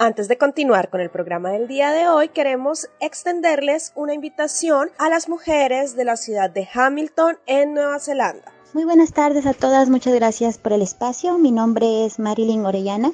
Antes 0.05 0.27
de 0.27 0.37
continuar 0.37 0.91
con 0.91 1.01
el 1.01 1.11
programa 1.11 1.51
del 1.51 1.69
día 1.69 1.93
de 1.93 2.09
hoy, 2.09 2.31
queremos 2.31 2.89
extenderles 2.99 3.93
una 3.95 4.15
invitación 4.15 4.91
a 4.99 5.09
las 5.09 5.29
mujeres 5.29 5.95
de 5.95 6.05
la 6.05 6.17
ciudad 6.17 6.51
de 6.51 6.69
Hamilton 6.75 7.39
en 7.47 7.75
Nueva 7.75 8.01
Zelanda. 8.01 8.53
Muy 8.75 8.83
buenas 8.83 9.13
tardes 9.13 9.47
a 9.47 9.55
todas, 9.55 9.91
muchas 9.91 10.13
gracias 10.13 10.59
por 10.59 10.73
el 10.73 10.83
espacio. 10.83 11.39
Mi 11.39 11.53
nombre 11.53 12.05
es 12.05 12.19
Marilyn 12.19 12.67
Orellana. 12.67 13.13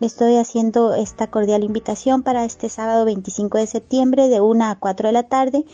Estoy 0.00 0.36
haciendo 0.36 0.94
esta 0.94 1.26
cordial 1.26 1.64
invitación 1.64 2.22
para 2.22 2.44
este 2.44 2.68
sábado 2.68 3.04
25 3.04 3.58
de 3.58 3.66
septiembre 3.66 4.28
de 4.28 4.40
1 4.40 4.64
a 4.64 4.76
4 4.76 5.08
de 5.08 5.12
la 5.12 5.24
tarde 5.24 5.64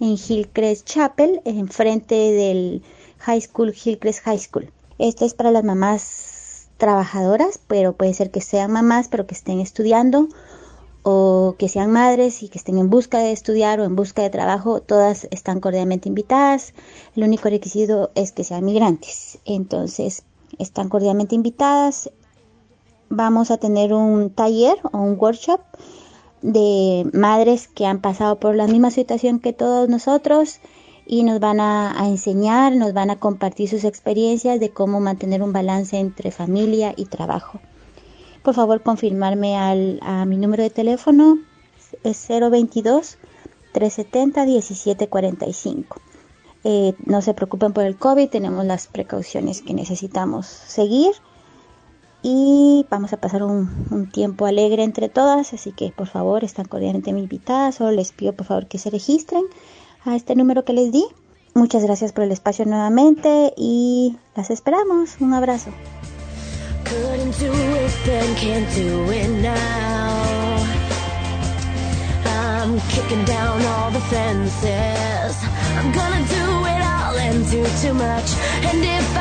en 0.00 0.16
Hillcrest 0.16 0.86
Chapel, 0.86 1.42
enfrente 1.44 2.14
del 2.14 2.82
High 3.18 3.42
School, 3.42 3.74
Hillcrest 3.74 4.20
High 4.20 4.38
School. 4.38 4.72
Esto 4.98 5.26
es 5.26 5.34
para 5.34 5.50
las 5.50 5.62
mamás 5.62 6.35
trabajadoras, 6.76 7.58
pero 7.66 7.94
puede 7.94 8.14
ser 8.14 8.30
que 8.30 8.40
sean 8.40 8.72
mamás, 8.72 9.08
pero 9.08 9.26
que 9.26 9.34
estén 9.34 9.60
estudiando, 9.60 10.28
o 11.08 11.54
que 11.56 11.68
sean 11.68 11.92
madres 11.92 12.42
y 12.42 12.48
que 12.48 12.58
estén 12.58 12.78
en 12.78 12.90
busca 12.90 13.18
de 13.18 13.30
estudiar 13.30 13.78
o 13.78 13.84
en 13.84 13.94
busca 13.94 14.22
de 14.22 14.30
trabajo, 14.30 14.80
todas 14.80 15.28
están 15.30 15.60
cordialmente 15.60 16.08
invitadas. 16.08 16.74
El 17.14 17.22
único 17.22 17.48
requisito 17.48 18.10
es 18.16 18.32
que 18.32 18.42
sean 18.42 18.64
migrantes. 18.64 19.38
Entonces, 19.44 20.24
están 20.58 20.88
cordialmente 20.88 21.36
invitadas. 21.36 22.10
Vamos 23.08 23.52
a 23.52 23.58
tener 23.58 23.92
un 23.92 24.30
taller 24.30 24.78
o 24.90 24.98
un 24.98 25.16
workshop 25.16 25.60
de 26.42 27.08
madres 27.12 27.68
que 27.68 27.86
han 27.86 28.00
pasado 28.00 28.40
por 28.40 28.56
la 28.56 28.66
misma 28.66 28.90
situación 28.90 29.38
que 29.38 29.52
todos 29.52 29.88
nosotros 29.88 30.60
y 31.06 31.22
nos 31.22 31.38
van 31.38 31.60
a, 31.60 31.94
enseñar, 32.06 32.74
nos 32.74 32.92
van 32.92 33.10
a 33.10 33.16
compartir 33.16 33.68
sus 33.68 33.84
experiencias 33.84 34.58
de 34.58 34.70
cómo 34.70 34.98
mantener 34.98 35.40
un 35.42 35.52
balance 35.52 35.98
entre 35.98 36.32
familia 36.32 36.92
y 36.96 37.06
trabajo. 37.06 37.60
Por 38.42 38.54
favor, 38.54 38.82
confirmarme 38.82 39.56
al, 39.56 40.00
a 40.02 40.24
mi 40.24 40.36
número 40.36 40.64
de 40.64 40.70
teléfono, 40.70 41.38
es 42.02 42.26
022 42.28 43.18
370 43.72 44.44
1745. 44.46 46.00
Eh, 46.64 46.94
no 47.04 47.22
se 47.22 47.34
preocupen 47.34 47.72
por 47.72 47.84
el 47.84 47.96
COVID, 47.96 48.28
tenemos 48.28 48.64
las 48.64 48.88
precauciones 48.88 49.62
que 49.62 49.74
necesitamos 49.74 50.46
seguir 50.46 51.12
y 52.22 52.84
vamos 52.90 53.12
a 53.12 53.18
pasar 53.18 53.44
un, 53.44 53.86
un, 53.92 54.10
tiempo 54.10 54.46
alegre 54.46 54.82
entre 54.82 55.08
todas, 55.08 55.52
así 55.52 55.70
que 55.70 55.92
por 55.92 56.08
favor 56.08 56.42
están 56.42 56.66
cordialmente 56.66 57.10
invitadas, 57.10 57.76
solo 57.76 57.92
les 57.92 58.10
pido 58.10 58.32
por 58.32 58.46
favor 58.46 58.66
que 58.66 58.78
se 58.78 58.90
registren 58.90 59.44
a 60.06 60.16
este 60.16 60.34
número 60.34 60.64
que 60.64 60.72
les 60.72 60.92
di. 60.92 61.04
Muchas 61.54 61.82
gracias 61.82 62.12
por 62.12 62.24
el 62.24 62.32
espacio 62.32 62.64
nuevamente 62.64 63.52
y 63.56 64.16
las 64.34 64.50
esperamos. 64.50 65.16
Un 65.20 65.34
abrazo. 65.34 65.70
I'm 75.76 75.92
gonna 75.92 76.22
do 76.26 76.64
it 76.66 76.82
all 76.82 77.16
and 77.18 77.44
do 77.50 77.62
too 77.80 77.94
much. 77.94 78.34
And 78.64 78.82
if 78.82 79.16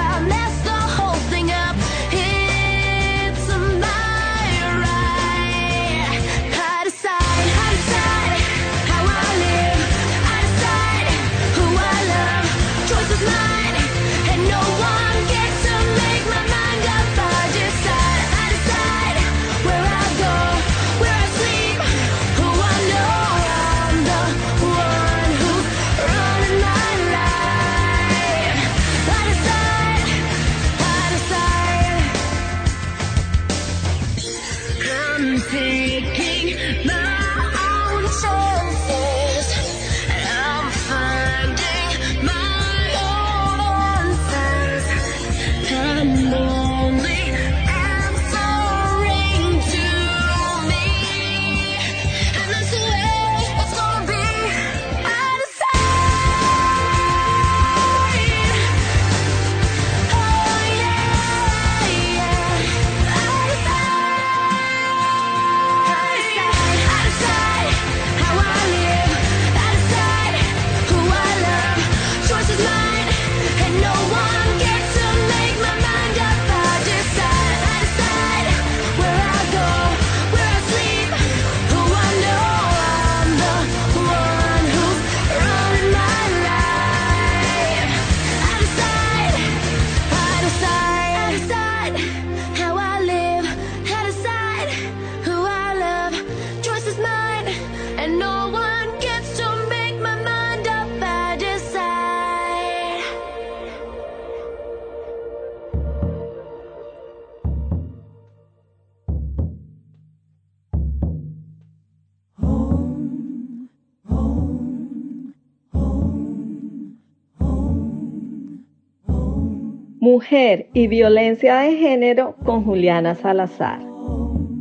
Mujer 120.15 120.69
y 120.73 120.87
violencia 120.87 121.57
de 121.57 121.75
género 121.75 122.37
con 122.45 122.63
Juliana 122.63 123.15
Salazar. 123.15 123.81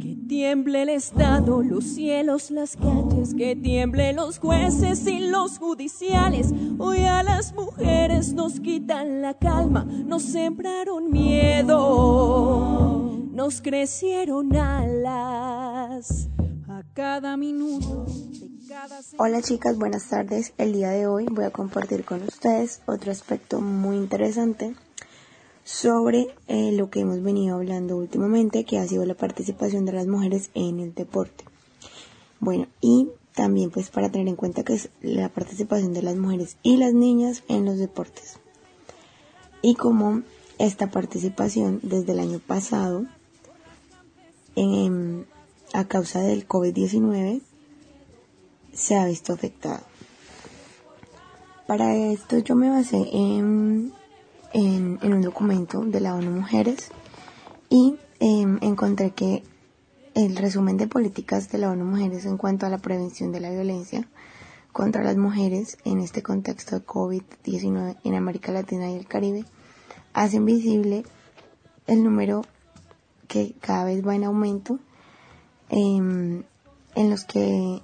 Que 0.00 0.16
tiemble 0.26 0.82
el 0.82 0.88
Estado, 0.88 1.62
los 1.62 1.84
cielos, 1.84 2.50
las 2.50 2.76
calles, 2.76 3.34
que 3.36 3.54
tiemble 3.54 4.12
los 4.14 4.40
jueces 4.40 5.06
y 5.06 5.20
los 5.20 5.60
judiciales. 5.60 6.52
Hoy 6.78 7.04
a 7.04 7.22
las 7.22 7.54
mujeres 7.54 8.34
nos 8.34 8.58
quitan 8.58 9.22
la 9.22 9.34
calma, 9.34 9.84
nos 9.84 10.24
sembraron 10.24 11.12
miedo, 11.12 11.76
nos 13.30 13.62
crecieron 13.62 14.56
alas 14.56 16.30
a 16.68 16.82
cada 16.94 17.36
minuto. 17.36 18.06
Hola 19.18 19.40
chicas, 19.40 19.78
buenas 19.78 20.08
tardes. 20.08 20.52
El 20.58 20.72
día 20.72 20.90
de 20.90 21.06
hoy 21.06 21.26
voy 21.30 21.44
a 21.44 21.50
compartir 21.50 22.04
con 22.04 22.24
ustedes 22.24 22.82
otro 22.86 23.12
aspecto 23.12 23.60
muy 23.60 23.94
interesante 23.94 24.74
sobre 25.64 26.28
eh, 26.46 26.72
lo 26.72 26.90
que 26.90 27.00
hemos 27.00 27.22
venido 27.22 27.56
hablando 27.56 27.96
últimamente, 27.96 28.64
que 28.64 28.78
ha 28.78 28.86
sido 28.86 29.04
la 29.06 29.14
participación 29.14 29.84
de 29.84 29.92
las 29.92 30.06
mujeres 30.06 30.50
en 30.54 30.78
el 30.78 30.94
deporte. 30.94 31.44
Bueno, 32.38 32.66
y 32.80 33.08
también 33.34 33.70
pues 33.70 33.90
para 33.90 34.10
tener 34.10 34.28
en 34.28 34.36
cuenta 34.36 34.62
que 34.62 34.74
es 34.74 34.90
la 35.00 35.28
participación 35.28 35.92
de 35.92 36.02
las 36.02 36.16
mujeres 36.16 36.56
y 36.62 36.76
las 36.76 36.92
niñas 36.92 37.42
en 37.48 37.64
los 37.64 37.78
deportes. 37.78 38.38
Y 39.62 39.74
como 39.74 40.22
esta 40.58 40.90
participación 40.90 41.80
desde 41.82 42.12
el 42.12 42.20
año 42.20 42.38
pasado, 42.38 43.06
a 45.72 45.84
causa 45.88 46.20
del 46.20 46.46
COVID-19, 46.46 47.40
se 48.72 48.96
ha 48.96 49.06
visto 49.06 49.32
afectada. 49.32 49.82
Para 51.66 51.96
esto 51.96 52.38
yo 52.38 52.54
me 52.54 52.70
basé 52.70 53.08
en, 53.12 53.92
en, 54.54 55.00
un 55.02 55.20
documento 55.20 55.84
de 55.84 56.00
la 56.00 56.14
ONU 56.14 56.30
Mujeres 56.30 56.90
y 57.68 57.96
em, 58.20 58.58
encontré 58.62 59.10
que 59.10 59.42
el 60.14 60.36
resumen 60.36 60.76
de 60.76 60.86
políticas 60.86 61.50
de 61.50 61.58
la 61.58 61.70
ONU 61.70 61.84
Mujeres 61.84 62.24
en 62.24 62.38
cuanto 62.38 62.64
a 62.64 62.70
la 62.70 62.78
prevención 62.78 63.32
de 63.32 63.40
la 63.40 63.50
violencia 63.50 64.08
contra 64.72 65.02
las 65.02 65.16
mujeres 65.16 65.76
en 65.84 66.00
este 66.00 66.22
contexto 66.22 66.78
de 66.78 66.86
COVID-19 66.86 67.96
en 68.04 68.14
América 68.14 68.52
Latina 68.52 68.90
y 68.90 68.94
el 68.96 69.06
Caribe 69.06 69.44
hacen 70.12 70.44
visible 70.44 71.04
el 71.88 72.04
número 72.04 72.44
que 73.26 73.54
cada 73.60 73.84
vez 73.84 74.06
va 74.06 74.14
en 74.14 74.22
aumento 74.22 74.78
em, 75.68 76.44
en 76.94 77.10
los 77.10 77.24
que 77.24 77.82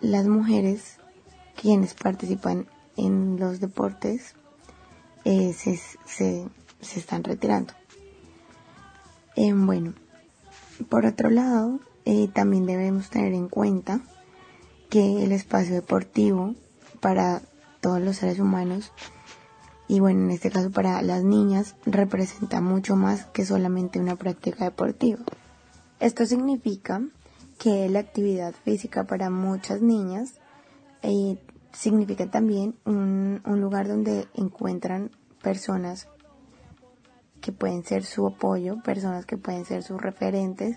las 0.00 0.26
mujeres 0.28 0.98
quienes 1.60 1.94
participan 1.94 2.68
en 2.96 3.36
los 3.40 3.58
deportes 3.58 4.36
eh, 5.24 5.52
se, 5.52 5.76
se, 6.06 6.46
están 6.80 7.24
retirando. 7.24 7.74
Eh, 9.36 9.52
bueno, 9.54 9.94
por 10.88 11.06
otro 11.06 11.30
lado, 11.30 11.80
eh, 12.04 12.28
también 12.32 12.66
debemos 12.66 13.10
tener 13.10 13.32
en 13.34 13.48
cuenta 13.48 14.00
que 14.88 15.22
el 15.22 15.32
espacio 15.32 15.74
deportivo 15.74 16.54
para 17.00 17.42
todos 17.80 18.00
los 18.00 18.16
seres 18.16 18.40
humanos 18.40 18.92
y 19.90 19.98
bueno, 19.98 20.20
en 20.22 20.30
este 20.30 20.50
caso 20.50 20.70
para 20.70 21.02
las 21.02 21.24
niñas 21.24 21.74
representa 21.84 22.60
mucho 22.60 22.94
más 22.94 23.24
que 23.26 23.44
solamente 23.44 23.98
una 23.98 24.14
práctica 24.14 24.64
deportiva. 24.64 25.18
Esto 25.98 26.26
significa 26.26 27.02
que 27.58 27.88
la 27.88 27.98
actividad 27.98 28.54
física 28.64 29.02
para 29.04 29.30
muchas 29.30 29.82
niñas 29.82 30.34
significa 31.72 32.30
también 32.30 32.76
un, 32.84 33.40
lugar 33.44 33.88
donde 33.88 34.28
encuentran 34.34 35.10
personas 35.42 36.08
que 37.40 37.52
pueden 37.52 37.84
ser 37.84 38.04
su 38.04 38.26
apoyo, 38.26 38.82
personas 38.82 39.26
que 39.26 39.36
pueden 39.36 39.64
ser 39.64 39.82
sus 39.82 40.00
referentes 40.00 40.76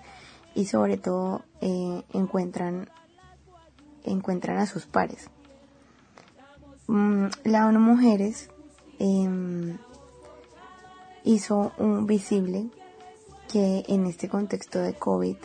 y 0.55 0.65
sobre 0.65 0.97
todo 0.97 1.43
eh, 1.61 2.03
encuentran, 2.13 2.89
encuentran 4.03 4.57
a 4.57 4.65
sus 4.65 4.85
pares. 4.85 5.29
Mm, 6.87 7.27
la 7.43 7.67
ONU 7.67 7.79
Mujeres 7.79 8.49
em, 8.99 9.77
hizo 11.23 11.73
un 11.77 12.05
visible 12.05 12.69
que 13.51 13.83
en 13.87 14.05
este 14.05 14.29
contexto 14.29 14.79
de 14.79 14.93
COVID 14.93 15.37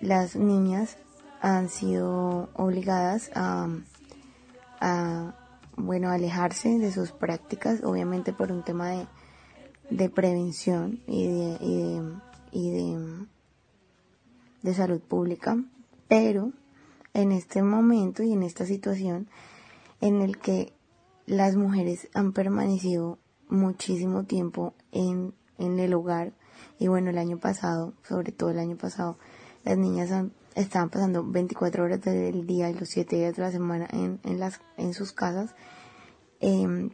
las 0.00 0.36
niñas 0.36 0.98
han 1.40 1.68
sido 1.68 2.48
obligadas 2.54 3.30
a, 3.34 3.68
bueno, 5.76 6.10
alejarse 6.10 6.78
de 6.78 6.92
sus 6.92 7.12
prácticas, 7.12 7.82
obviamente 7.84 8.32
por 8.32 8.52
un 8.52 8.62
tema 8.62 8.90
de, 8.90 9.06
de 9.90 10.08
prevención 10.08 11.00
y 11.06 11.26
de, 11.26 12.18
y 12.52 12.70
de, 12.70 13.26
de 14.62 14.74
salud 14.74 15.00
pública, 15.00 15.56
pero 16.08 16.52
en 17.12 17.32
este 17.32 17.62
momento 17.62 18.22
y 18.22 18.32
en 18.32 18.42
esta 18.42 18.66
situación 18.66 19.28
en 20.00 20.20
el 20.20 20.38
que 20.38 20.72
las 21.26 21.56
mujeres 21.56 22.08
han 22.14 22.32
permanecido 22.32 23.18
muchísimo 23.48 24.24
tiempo 24.24 24.74
en, 24.92 25.34
en 25.58 25.78
el 25.78 25.94
hogar 25.94 26.32
y 26.78 26.88
bueno 26.88 27.10
el 27.10 27.18
año 27.18 27.38
pasado, 27.38 27.94
sobre 28.02 28.32
todo 28.32 28.50
el 28.50 28.58
año 28.58 28.76
pasado, 28.76 29.18
las 29.64 29.78
niñas 29.78 30.10
estaban 30.54 30.90
pasando 30.90 31.24
24 31.24 31.84
horas 31.84 32.00
del 32.02 32.46
día 32.46 32.70
y 32.70 32.74
los 32.74 32.88
7 32.88 33.16
días 33.16 33.36
de 33.36 33.42
la 33.42 33.50
semana 33.50 33.88
en, 33.90 34.20
en, 34.24 34.38
las, 34.38 34.60
en 34.76 34.94
sus 34.94 35.12
casas. 35.12 35.54
Em, 36.40 36.90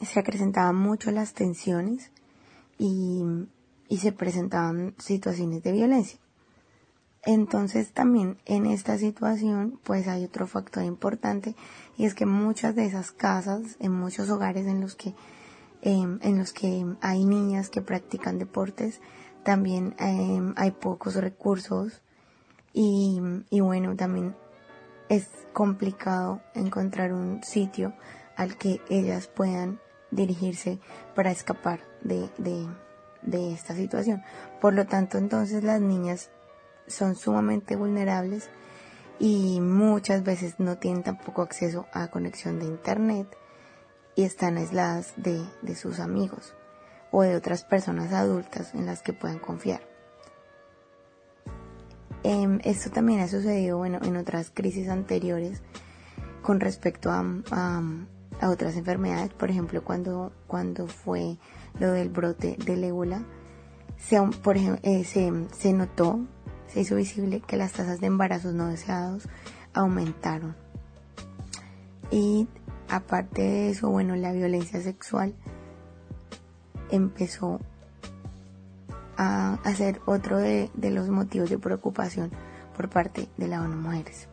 se 0.00 0.20
acrecentaban 0.20 0.76
mucho 0.76 1.10
las 1.10 1.34
tensiones 1.34 2.10
y, 2.78 3.22
y 3.88 3.98
se 3.98 4.12
presentaban 4.12 4.94
situaciones 4.98 5.62
de 5.62 5.72
violencia. 5.72 6.18
Entonces 7.22 7.92
también 7.92 8.38
en 8.46 8.64
esta 8.64 8.96
situación 8.96 9.78
pues 9.84 10.08
hay 10.08 10.24
otro 10.24 10.46
factor 10.46 10.84
importante 10.84 11.54
y 11.98 12.06
es 12.06 12.14
que 12.14 12.24
muchas 12.24 12.74
de 12.74 12.86
esas 12.86 13.10
casas, 13.12 13.76
en 13.78 13.92
muchos 13.92 14.30
hogares 14.30 14.66
en 14.66 14.80
los 14.80 14.94
que, 14.94 15.14
em, 15.82 16.18
en 16.22 16.38
los 16.38 16.52
que 16.54 16.86
hay 17.02 17.24
niñas 17.26 17.68
que 17.68 17.82
practican 17.82 18.38
deportes, 18.38 19.00
también 19.44 19.94
em, 19.98 20.54
hay 20.56 20.70
pocos 20.70 21.16
recursos 21.16 22.00
y, 22.72 23.60
bueno, 23.60 23.96
también 23.96 24.36
es 25.08 25.28
complicado 25.52 26.40
encontrar 26.54 27.12
un 27.12 27.42
sitio 27.42 27.94
al 28.36 28.56
que 28.56 28.80
ellas 28.88 29.26
puedan 29.26 29.80
dirigirse 30.10 30.78
para 31.14 31.30
escapar 31.30 31.80
de, 32.02 32.28
de 33.22 33.52
esta 33.52 33.74
situación. 33.74 34.22
Por 34.60 34.74
lo 34.74 34.86
tanto, 34.86 35.18
entonces 35.18 35.64
las 35.64 35.80
niñas 35.80 36.30
son 36.86 37.14
sumamente 37.16 37.76
vulnerables 37.76 38.50
y 39.18 39.60
muchas 39.60 40.22
veces 40.24 40.58
no 40.58 40.78
tienen 40.78 41.02
tampoco 41.02 41.42
acceso 41.42 41.86
a 41.92 42.08
conexión 42.08 42.58
de 42.58 42.66
internet 42.66 43.36
y 44.16 44.24
están 44.24 44.56
aisladas 44.56 45.12
de, 45.16 45.44
de 45.62 45.74
sus 45.76 46.00
amigos 46.00 46.54
o 47.10 47.22
de 47.22 47.36
otras 47.36 47.64
personas 47.64 48.12
adultas 48.12 48.74
en 48.74 48.86
las 48.86 49.02
que 49.02 49.12
puedan 49.12 49.38
confiar. 49.38 49.89
Em, 52.22 52.60
esto 52.64 52.90
también 52.90 53.20
ha 53.20 53.28
sucedido 53.28 53.78
bueno, 53.78 53.98
en 54.02 54.16
otras 54.16 54.50
crisis 54.52 54.88
anteriores 54.88 55.62
con 56.42 56.60
respecto 56.60 57.10
a, 57.10 57.24
a, 57.50 58.50
otras 58.50 58.76
enfermedades, 58.76 59.30
por 59.30 59.50
ejemplo 59.50 59.84
cuando, 59.84 60.32
cuando 60.46 60.86
fue 60.86 61.38
lo 61.78 61.92
del 61.92 62.10
brote 62.10 62.56
del 62.64 62.84
ébola, 62.84 63.24
se, 63.96 64.20
por 64.42 64.56
eh, 64.56 65.04
se, 65.04 65.32
se 65.52 65.72
notó, 65.72 66.20
se 66.66 66.80
hizo 66.80 66.96
visible 66.96 67.40
que 67.40 67.56
las 67.56 67.72
tasas 67.72 68.00
de 68.00 68.06
embarazos 68.06 68.54
no 68.54 68.68
deseados 68.68 69.28
aumentaron. 69.72 70.56
Y 72.10 72.48
aparte 72.88 73.42
de 73.42 73.70
eso, 73.70 73.88
bueno, 73.90 74.16
la 74.16 74.32
violencia 74.32 74.80
sexual 74.80 75.34
empezó 76.90 77.60
a, 79.20 79.74
ser 79.74 80.00
otro 80.06 80.38
de, 80.38 80.70
los 80.74 81.10
motivos 81.10 81.50
de 81.50 81.58
preocupación 81.58 82.30
por 82.74 82.88
parte 82.88 83.28
de 83.36 83.48
la 83.48 83.60
ONU 83.60 83.76
Mujeres. 83.76 84.28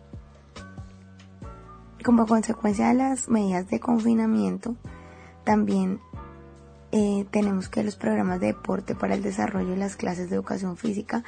Como 2.05 2.25
consecuencia 2.25 2.87
de 2.87 2.93
las 2.93 3.27
medidas 3.27 3.67
de 3.67 3.81
confinamiento, 3.81 4.77
también 5.43 5.99
eh, 6.93 7.25
tenemos 7.31 7.67
que 7.67 7.83
los 7.83 7.97
programas 7.97 8.39
de 8.39 8.47
deporte 8.47 8.95
para 8.95 9.15
el 9.15 9.23
desarrollo 9.23 9.73
y 9.73 9.77
las 9.77 9.97
clases 9.97 10.29
de 10.29 10.37
educación 10.37 10.77
física 10.77 11.25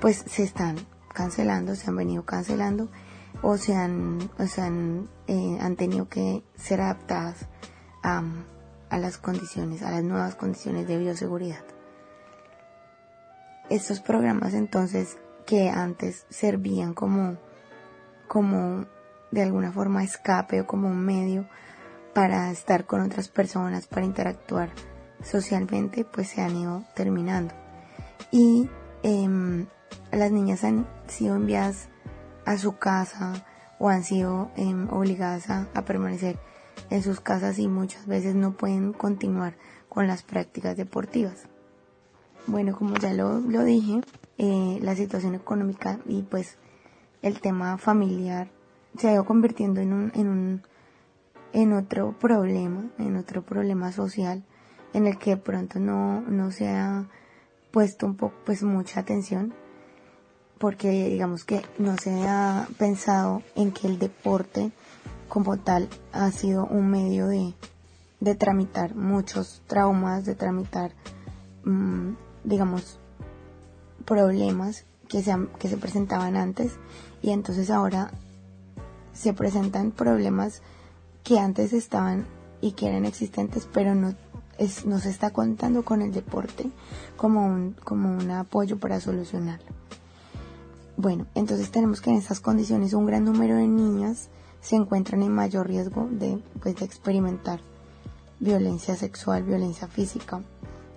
pues 0.00 0.22
se 0.26 0.42
están 0.42 0.76
cancelando, 1.14 1.76
se 1.76 1.88
han 1.88 1.96
venido 1.96 2.26
cancelando 2.26 2.90
o 3.40 3.56
se 3.56 3.74
han, 3.74 4.18
o 4.38 4.60
han, 4.60 5.08
eh, 5.28 5.56
han 5.62 5.76
tenido 5.76 6.10
que 6.10 6.44
ser 6.56 6.82
adaptadas 6.82 7.46
a 8.02 8.98
las 8.98 9.16
condiciones, 9.16 9.82
a 9.82 9.90
las 9.90 10.02
nuevas 10.02 10.34
condiciones 10.34 10.86
de 10.86 10.98
bioseguridad. 10.98 11.77
Estos 13.70 14.00
programas 14.00 14.54
entonces 14.54 15.18
que 15.46 15.70
antes 15.70 16.26
servían 16.30 16.94
como, 16.94 17.36
como 18.26 18.86
de 19.30 19.42
alguna 19.42 19.72
forma 19.72 20.04
escape 20.04 20.60
o 20.60 20.66
como 20.66 20.88
un 20.88 21.04
medio 21.04 21.48
para 22.14 22.50
estar 22.50 22.86
con 22.86 23.00
otras 23.00 23.28
personas, 23.28 23.86
para 23.86 24.06
interactuar 24.06 24.70
socialmente, 25.22 26.04
pues 26.04 26.28
se 26.28 26.42
han 26.42 26.56
ido 26.56 26.84
terminando. 26.94 27.54
Y 28.30 28.68
em, 29.02 29.66
las 30.12 30.30
niñas 30.30 30.64
han 30.64 30.86
sido 31.06 31.36
enviadas 31.36 31.88
a 32.44 32.56
su 32.58 32.78
casa 32.78 33.44
o 33.78 33.88
han 33.88 34.04
sido 34.04 34.50
em, 34.56 34.88
obligadas 34.90 35.50
a, 35.50 35.66
permanecer 35.84 36.38
en 36.90 37.02
sus 37.02 37.20
casas 37.20 37.58
y 37.58 37.68
muchas 37.68 38.06
veces 38.06 38.34
no 38.34 38.56
pueden 38.56 38.92
continuar 38.92 39.54
con 39.88 40.06
las 40.06 40.22
prácticas 40.22 40.76
deportivas. 40.76 41.48
Bueno, 42.48 42.74
como 42.74 42.96
ya 42.96 43.12
lo, 43.12 43.40
dije, 43.62 44.00
eh, 44.38 44.78
la 44.80 44.96
situación 44.96 45.34
económica 45.34 46.00
y 46.06 46.22
pues 46.22 46.56
el 47.20 47.40
tema 47.42 47.76
familiar 47.76 48.48
se 48.96 49.08
ha 49.08 49.12
ido 49.12 49.26
convirtiendo 49.26 49.82
en 49.82 49.92
un, 49.92 50.12
en 50.14 50.28
un 50.28 50.62
en 51.52 51.74
otro 51.74 52.18
problema, 52.18 52.90
en 52.98 53.16
otro 53.16 53.42
problema 53.42 53.92
social 53.92 54.44
en 54.94 55.06
el 55.06 55.18
que 55.18 55.30
de 55.30 55.36
pronto 55.36 55.78
no, 55.78 56.22
no 56.22 56.50
se 56.50 56.70
ha 56.70 57.04
puesto 57.70 58.06
un 58.06 58.16
poco 58.16 58.34
pues 58.46 58.62
mucha 58.62 59.00
atención 59.00 59.52
porque 60.58 60.90
digamos 61.10 61.44
que 61.44 61.60
no 61.76 61.96
se 61.98 62.26
ha 62.26 62.66
pensado 62.78 63.42
en 63.56 63.72
que 63.72 63.88
el 63.88 63.98
deporte 63.98 64.72
como 65.28 65.58
tal 65.58 65.90
ha 66.12 66.30
sido 66.30 66.64
un 66.64 66.90
medio 66.90 67.26
de, 67.26 67.52
de 68.20 68.34
tramitar 68.34 68.94
muchos 68.94 69.62
traumas, 69.66 70.24
de 70.24 70.34
tramitar, 70.34 70.92
mm, 71.64 72.14
digamos, 72.44 72.98
problemas 74.04 74.84
que 75.08 75.22
se, 75.22 75.34
que 75.58 75.68
se 75.68 75.76
presentaban 75.76 76.36
antes 76.36 76.72
y 77.22 77.30
entonces 77.30 77.70
ahora 77.70 78.10
se 79.12 79.32
presentan 79.32 79.90
problemas 79.90 80.62
que 81.24 81.38
antes 81.38 81.72
estaban 81.72 82.26
y 82.60 82.72
que 82.72 82.88
eran 82.88 83.04
existentes, 83.04 83.68
pero 83.72 83.94
no, 83.94 84.14
es, 84.58 84.86
no 84.86 84.98
se 84.98 85.10
está 85.10 85.30
contando 85.30 85.84
con 85.84 86.02
el 86.02 86.12
deporte 86.12 86.70
como 87.16 87.46
un, 87.46 87.74
como 87.84 88.10
un 88.10 88.30
apoyo 88.30 88.78
para 88.78 89.00
solucionarlo. 89.00 89.66
Bueno, 90.96 91.26
entonces 91.34 91.70
tenemos 91.70 92.00
que 92.00 92.10
en 92.10 92.16
estas 92.16 92.40
condiciones 92.40 92.92
un 92.92 93.06
gran 93.06 93.24
número 93.24 93.56
de 93.56 93.68
niñas 93.68 94.28
se 94.60 94.76
encuentran 94.76 95.22
en 95.22 95.32
mayor 95.32 95.68
riesgo 95.68 96.08
de, 96.10 96.42
pues, 96.60 96.76
de 96.76 96.84
experimentar 96.84 97.60
violencia 98.40 98.96
sexual, 98.96 99.44
violencia 99.44 99.86
física, 99.86 100.42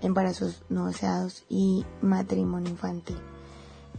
embarazos 0.02 0.64
no 0.70 0.88
deseados 0.88 1.44
y 1.50 1.86
matrimonio 2.02 2.70
infantil. 2.70 3.18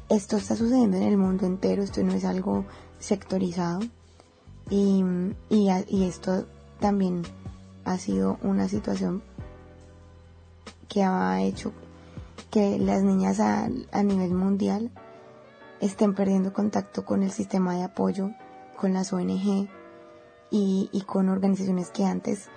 Esto 0.09 0.37
está 0.37 0.57
sucediendo 0.57 0.97
en 0.97 1.05
el 1.05 1.17
mundo 1.17 1.47
entero, 1.47 1.83
esto 1.83 2.03
no 2.03 2.13
es 2.13 2.25
algo 2.25 2.65
sectorizado 2.99 3.81
y, 4.69 5.05
y, 5.49 6.05
esto 6.05 6.47
también 6.81 7.23
ha 7.85 7.99
sido 7.99 8.39
una 8.43 8.69
situación 8.69 9.23
que 10.89 11.03
ha 11.03 11.41
hecho 11.43 11.73
que 12.51 12.79
las 12.79 13.03
niñas 13.03 13.41
a, 13.41 13.69
a 13.93 14.03
nivel 14.03 14.35
mundial 14.35 14.91
estén 15.81 16.15
perdiendo 16.15 16.53
contacto 16.53 17.05
con 17.05 17.23
el 17.23 17.31
sistema 17.31 17.75
de 17.75 17.83
apoyo, 17.83 18.31
con 18.77 18.93
las 18.93 19.13
ONG 19.13 19.69
y, 20.51 20.91
y 20.93 21.01
con 21.07 21.29
organizaciones 21.29 21.91
que 21.91 22.05
antes 22.05 22.49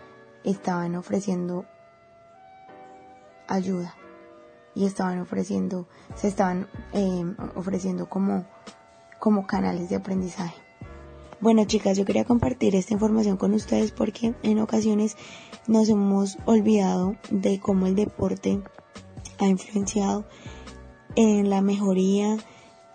estaban 0.44 0.96
ofreciendo 0.96 1.66
ayuda 3.48 3.96
y 4.76 4.86
estaban 4.86 5.20
ofreciendo, 5.20 5.88
se 6.16 6.28
estaban 6.28 6.68
eh, 6.94 7.24
ofreciendo 7.56 8.10
como, 8.10 8.46
como 9.20 9.48
canales 9.48 9.90
de 9.90 9.96
aprendizaje. 9.96 10.56
Bueno 11.42 11.66
chicas, 11.66 11.98
yo 11.98 12.06
quería 12.06 12.26
compartir 12.26 12.76
esta 12.76 12.94
información 12.94 13.38
con 13.38 13.54
ustedes 13.54 13.92
porque 13.92 14.34
en 14.44 14.60
ocasiones 14.60 15.18
nos 15.68 15.90
hemos 15.90 16.38
olvidado 16.46 17.16
de 17.30 17.60
cómo 17.60 17.88
el 17.88 17.96
deporte 17.96 18.62
ha 19.40 19.46
influenciado 19.46 20.26
en 21.16 21.50
la 21.50 21.62
mejoría 21.62 22.38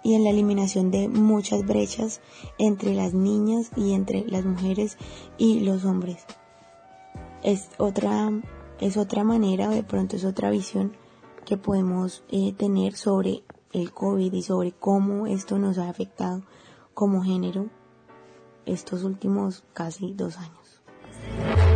y 0.02 0.14
en 0.14 0.24
la 0.24 0.30
eliminación 0.30 0.90
de 0.90 1.08
muchas 1.08 1.66
brechas 1.66 2.20
entre 2.58 2.94
las 2.94 3.12
niñas 3.12 3.70
y 3.76 3.92
entre 3.92 4.24
las 4.26 4.44
mujeres 4.44 4.96
y 5.36 5.60
los 5.60 5.84
hombres. 5.84 6.24
Es 7.42 7.68
otra, 7.78 8.30
es 8.80 8.96
otra 8.96 9.24
manera, 9.24 9.68
de 9.68 9.82
pronto 9.82 10.16
es 10.16 10.24
otra 10.24 10.50
visión 10.50 10.96
que 11.44 11.56
podemos 11.56 12.24
eh, 12.30 12.52
tener 12.54 12.94
sobre 12.94 13.44
el 13.72 13.92
COVID 13.92 14.32
y 14.32 14.42
sobre 14.42 14.72
cómo 14.72 15.26
esto 15.26 15.58
nos 15.58 15.78
ha 15.78 15.88
afectado 15.88 16.42
como 16.94 17.22
género 17.22 17.66
estos 18.66 19.04
últimos 19.04 19.64
casi 19.72 20.12
dos 20.14 20.38
años. 20.38 21.69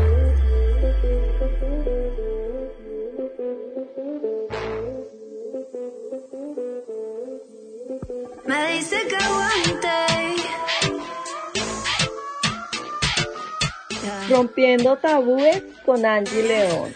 Rompiendo 14.28 14.96
tabúes 14.96 15.62
con 15.84 16.06
Angie 16.06 16.42
León. 16.42 16.94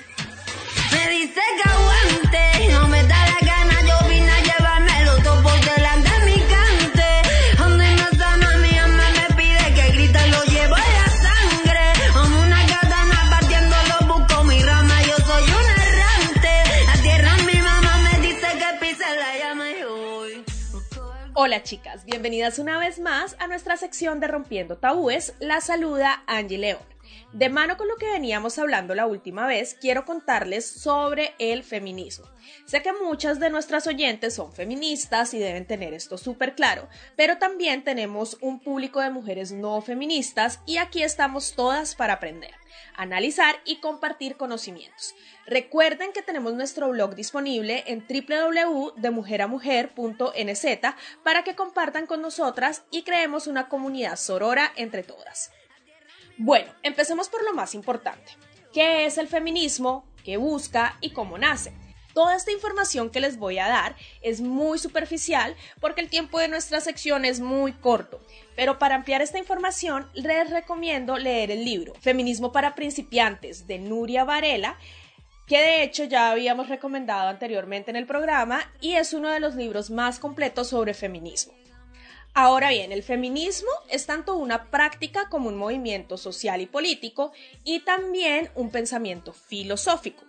Me 0.93 1.11
dice 1.11 1.41
que 1.63 1.69
aguante, 1.69 2.73
no 2.73 2.89
me 2.89 3.03
da 3.03 3.27
la 3.27 3.39
gana, 3.47 3.75
yo 3.83 4.09
vine 4.09 4.31
a 4.31 4.43
llevármelo 4.43 5.17
todo 5.23 5.43
por 5.43 5.61
delante 5.61 6.11
de 6.11 6.25
mi 6.25 6.41
cante. 6.41 7.59
Donde 7.59 7.97
no 7.97 8.19
sana 8.19 8.57
mi 8.59 8.79
alma 8.79 9.05
me 9.13 9.37
pide 9.37 9.75
que 9.75 9.93
grite, 9.93 10.27
lo 10.29 10.43
llevo 10.45 10.75
en 10.77 10.93
la 10.95 11.09
sangre. 11.27 11.93
Como 12.15 12.41
una 12.41 12.67
katana 12.67 13.29
partiendo 13.31 13.77
lo 13.91 14.15
busco 14.17 14.45
mi 14.45 14.63
rama, 14.63 15.03
yo 15.03 15.17
soy 15.19 15.43
un 15.43 15.67
errante. 15.83 16.51
La 16.87 17.03
tierra 17.03 17.37
mi 17.47 17.61
mamá 17.61 18.11
me 18.11 18.27
dice 18.27 18.47
que 18.59 18.87
pise 18.87 19.05
la 19.17 19.39
llama 19.39 19.71
y 19.71 19.85
voy. 19.85 20.45
Hola 21.35 21.63
chicas, 21.63 22.07
bienvenidas 22.07 22.59
una 22.59 22.79
vez 22.79 22.99
más 22.99 23.37
a 23.39 23.47
nuestra 23.49 23.77
sección 23.77 24.19
de 24.19 24.29
Rompiendo 24.29 24.77
Tabúes. 24.79 25.35
La 25.41 25.61
saluda 25.61 26.23
Angie 26.27 26.57
León. 26.57 26.98
De 27.33 27.51
mano 27.51 27.77
con 27.77 27.89
lo 27.89 27.97
que 27.97 28.11
veníamos 28.11 28.59
hablando 28.59 28.95
la 28.95 29.07
última 29.07 29.47
vez, 29.47 29.77
quiero 29.79 30.07
contarles 30.07 30.67
sobre 30.67 31.35
el 31.39 31.63
feminismo. 31.63 32.25
Sé 32.65 32.81
que 32.81 32.95
muchas 32.95 33.39
de 33.39 33.51
nuestras 33.51 33.87
oyentes 33.87 34.35
son 34.35 34.51
feministas 34.51 35.35
y 35.35 35.39
deben 35.39 35.67
tener 35.67 35.93
esto 35.93 36.17
súper 36.17 36.55
claro, 36.55 36.89
pero 37.17 37.37
también 37.37 37.85
tenemos 37.85 38.39
un 38.41 38.61
público 38.61 39.03
de 39.03 39.11
mujeres 39.11 39.53
no 39.53 39.83
feministas 39.83 40.61
y 40.65 40.79
aquí 40.79 41.03
estamos 41.03 41.53
todas 41.53 41.95
para 41.95 42.15
aprender, 42.15 42.55
analizar 42.97 43.57
y 43.67 43.81
compartir 43.81 44.39
conocimientos. 44.39 45.15
Recuerden 45.45 46.15
que 46.15 46.23
tenemos 46.23 46.55
nuestro 46.55 46.89
blog 46.89 47.15
disponible 47.15 47.85
en 47.89 48.07
www.demujeramujer.nz 48.09 50.67
para 51.23 51.45
que 51.45 51.55
compartan 51.55 52.07
con 52.07 52.23
nosotras 52.23 52.85
y 52.91 53.03
creemos 53.03 53.47
una 53.47 53.69
comunidad 53.69 54.17
sorora 54.17 54.73
entre 54.77 55.03
todas. 55.03 55.51
Bueno, 56.41 56.73
empecemos 56.85 57.29
por 57.29 57.45
lo 57.45 57.53
más 57.53 57.75
importante. 57.75 58.33
¿Qué 58.73 59.07
es 59.07 59.19
el 59.19 59.27
feminismo? 59.27 60.05
¿Qué 60.25 60.37
busca? 60.37 60.97
¿Y 61.01 61.11
cómo 61.11 61.37
nace? 61.37 61.73
Toda 62.15 62.37
esta 62.37 62.53
información 62.53 63.11
que 63.11 63.21
les 63.21 63.39
voy 63.39 63.59
a 63.59 63.67
dar 63.67 63.97
es 64.23 64.41
muy 64.41 64.79
superficial 64.79 65.57
porque 65.81 66.01
el 66.01 66.09
tiempo 66.09 66.39
de 66.39 66.47
nuestra 66.47 66.81
sección 66.81 67.25
es 67.25 67.41
muy 67.41 67.73
corto. 67.73 68.21
Pero 68.55 68.79
para 68.79 68.95
ampliar 68.95 69.21
esta 69.21 69.39
información 69.39 70.09
les 70.15 70.49
recomiendo 70.51 71.19
leer 71.19 71.51
el 71.51 71.65
libro 71.65 71.93
Feminismo 72.01 72.53
para 72.53 72.77
principiantes 72.77 73.67
de 73.67 73.81
Nuria 73.81 74.23
Varela 74.23 74.79
que 75.49 75.59
de 75.59 75.83
hecho 75.83 76.05
ya 76.05 76.31
habíamos 76.31 76.69
recomendado 76.69 77.29
anteriormente 77.29 77.91
en 77.91 77.97
el 77.97 78.07
programa 78.07 78.61
y 78.81 78.95
es 78.95 79.13
uno 79.13 79.31
de 79.31 79.41
los 79.41 79.57
libros 79.57 79.91
más 79.91 80.21
completos 80.21 80.69
sobre 80.69 80.95
feminismo. 80.95 81.58
Ahora 82.41 82.71
bien, 82.71 82.93
el 82.93 83.03
feminismo 83.03 83.69
es 83.89 84.07
tanto 84.07 84.37
una 84.37 84.71
práctica 84.71 85.29
como 85.29 85.49
un 85.49 85.57
movimiento 85.57 86.17
social 86.17 86.61
y 86.61 86.67
político 86.67 87.33
y 87.65 87.81
también 87.81 88.49
un 88.55 88.71
pensamiento 88.71 89.33
filosófico. 89.33 90.23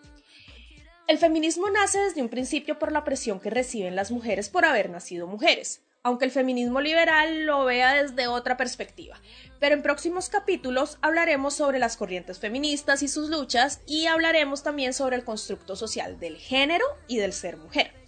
El 1.07 1.19
feminismo 1.19 1.69
nace 1.69 1.99
desde 1.99 2.23
un 2.23 2.29
principio 2.29 2.79
por 2.79 2.91
la 2.91 3.03
presión 3.03 3.39
que 3.39 3.51
reciben 3.51 3.95
las 3.95 4.09
mujeres 4.09 4.49
por 4.49 4.65
haber 4.65 4.89
nacido 4.89 5.27
mujeres, 5.27 5.83
aunque 6.01 6.25
el 6.25 6.31
feminismo 6.31 6.81
liberal 6.81 7.45
lo 7.45 7.63
vea 7.65 8.01
desde 8.01 8.25
otra 8.25 8.57
perspectiva. 8.57 9.21
Pero 9.59 9.75
en 9.75 9.83
próximos 9.83 10.29
capítulos 10.29 10.97
hablaremos 11.03 11.53
sobre 11.53 11.77
las 11.77 11.95
corrientes 11.95 12.39
feministas 12.39 13.03
y 13.03 13.07
sus 13.07 13.29
luchas 13.29 13.81
y 13.85 14.07
hablaremos 14.07 14.63
también 14.63 14.95
sobre 14.95 15.15
el 15.15 15.23
constructo 15.23 15.75
social 15.75 16.19
del 16.19 16.37
género 16.37 16.85
y 17.07 17.17
del 17.17 17.33
ser 17.33 17.57
mujer. 17.57 17.98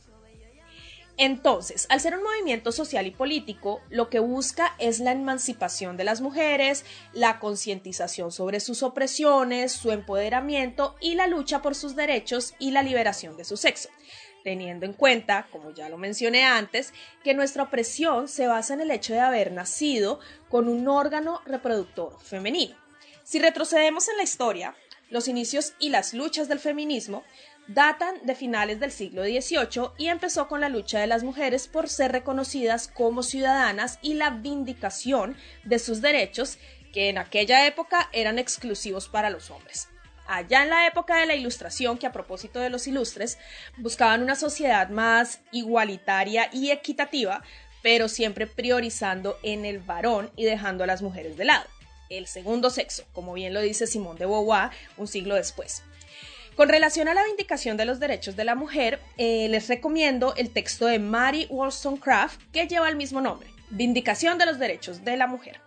Entonces, 1.23 1.85
al 1.89 1.99
ser 1.99 2.17
un 2.17 2.23
movimiento 2.23 2.71
social 2.71 3.05
y 3.05 3.11
político, 3.11 3.79
lo 3.91 4.09
que 4.09 4.17
busca 4.17 4.73
es 4.79 4.99
la 4.99 5.11
emancipación 5.11 5.95
de 5.95 6.03
las 6.03 6.19
mujeres, 6.19 6.83
la 7.13 7.37
concientización 7.37 8.31
sobre 8.31 8.59
sus 8.59 8.81
opresiones, 8.81 9.71
su 9.71 9.91
empoderamiento 9.91 10.95
y 10.99 11.13
la 11.13 11.27
lucha 11.27 11.61
por 11.61 11.75
sus 11.75 11.95
derechos 11.95 12.55
y 12.57 12.71
la 12.71 12.81
liberación 12.81 13.37
de 13.37 13.45
su 13.45 13.55
sexo 13.55 13.89
teniendo 14.43 14.87
en 14.87 14.93
cuenta, 14.93 15.47
como 15.51 15.71
ya 15.71 15.87
lo 15.89 15.99
mencioné 15.99 16.45
antes, 16.45 16.95
que 17.23 17.35
nuestra 17.35 17.61
opresión 17.61 18.27
se 18.27 18.47
basa 18.47 18.73
en 18.73 18.81
el 18.81 18.89
hecho 18.89 19.13
de 19.13 19.19
haber 19.19 19.51
nacido 19.51 20.19
con 20.49 20.67
un 20.67 20.87
órgano 20.87 21.43
reproductor 21.45 22.19
femenino. 22.23 22.75
Si 23.23 23.37
retrocedemos 23.37 24.09
en 24.09 24.17
la 24.17 24.23
historia, 24.23 24.75
los 25.11 25.27
inicios 25.27 25.73
y 25.77 25.89
las 25.89 26.15
luchas 26.15 26.47
del 26.47 26.59
feminismo 26.59 27.23
datan 27.67 28.15
de 28.23 28.35
finales 28.35 28.79
del 28.79 28.91
siglo 28.91 29.23
XVIII 29.23 29.91
y 29.97 30.07
empezó 30.07 30.47
con 30.47 30.61
la 30.61 30.69
lucha 30.69 30.99
de 30.99 31.07
las 31.07 31.23
mujeres 31.23 31.67
por 31.67 31.89
ser 31.89 32.11
reconocidas 32.11 32.87
como 32.87 33.23
ciudadanas 33.23 33.99
y 34.01 34.15
la 34.15 34.29
vindicación 34.29 35.37
de 35.63 35.79
sus 35.79 36.01
derechos 36.01 36.57
que 36.91 37.09
en 37.09 37.17
aquella 37.17 37.65
época 37.65 38.09
eran 38.11 38.39
exclusivos 38.39 39.07
para 39.07 39.29
los 39.29 39.49
hombres. 39.49 39.87
Allá 40.27 40.63
en 40.63 40.69
la 40.69 40.87
época 40.87 41.17
de 41.17 41.25
la 41.25 41.35
Ilustración, 41.35 41.97
que 41.97 42.07
a 42.07 42.11
propósito 42.11 42.59
de 42.59 42.69
los 42.69 42.87
ilustres, 42.87 43.37
buscaban 43.77 44.21
una 44.21 44.35
sociedad 44.35 44.89
más 44.89 45.41
igualitaria 45.51 46.49
y 46.53 46.71
equitativa, 46.71 47.43
pero 47.81 48.07
siempre 48.07 48.47
priorizando 48.47 49.37
en 49.43 49.65
el 49.65 49.79
varón 49.79 50.31
y 50.35 50.45
dejando 50.45 50.83
a 50.83 50.87
las 50.87 51.01
mujeres 51.01 51.37
de 51.37 51.45
lado. 51.45 51.65
El 52.09 52.27
segundo 52.27 52.69
sexo, 52.69 53.05
como 53.13 53.33
bien 53.33 53.53
lo 53.53 53.61
dice 53.61 53.87
Simón 53.87 54.17
de 54.17 54.25
Beauvoir 54.25 54.69
un 54.97 55.07
siglo 55.07 55.35
después. 55.35 55.83
Con 56.55 56.67
relación 56.67 57.07
a 57.07 57.13
la 57.13 57.23
vindicación 57.23 57.77
de 57.77 57.85
los 57.85 57.99
derechos 57.99 58.35
de 58.35 58.43
la 58.43 58.55
mujer, 58.55 58.99
eh, 59.17 59.47
les 59.49 59.69
recomiendo 59.69 60.35
el 60.35 60.49
texto 60.49 60.85
de 60.85 60.99
Mary 60.99 61.47
Wollstonecraft 61.49 62.41
que 62.51 62.67
lleva 62.67 62.89
el 62.89 62.97
mismo 62.97 63.21
nombre, 63.21 63.49
Vindicación 63.69 64.37
de 64.37 64.45
los 64.45 64.59
Derechos 64.59 65.05
de 65.05 65.15
la 65.15 65.27
Mujer. 65.27 65.61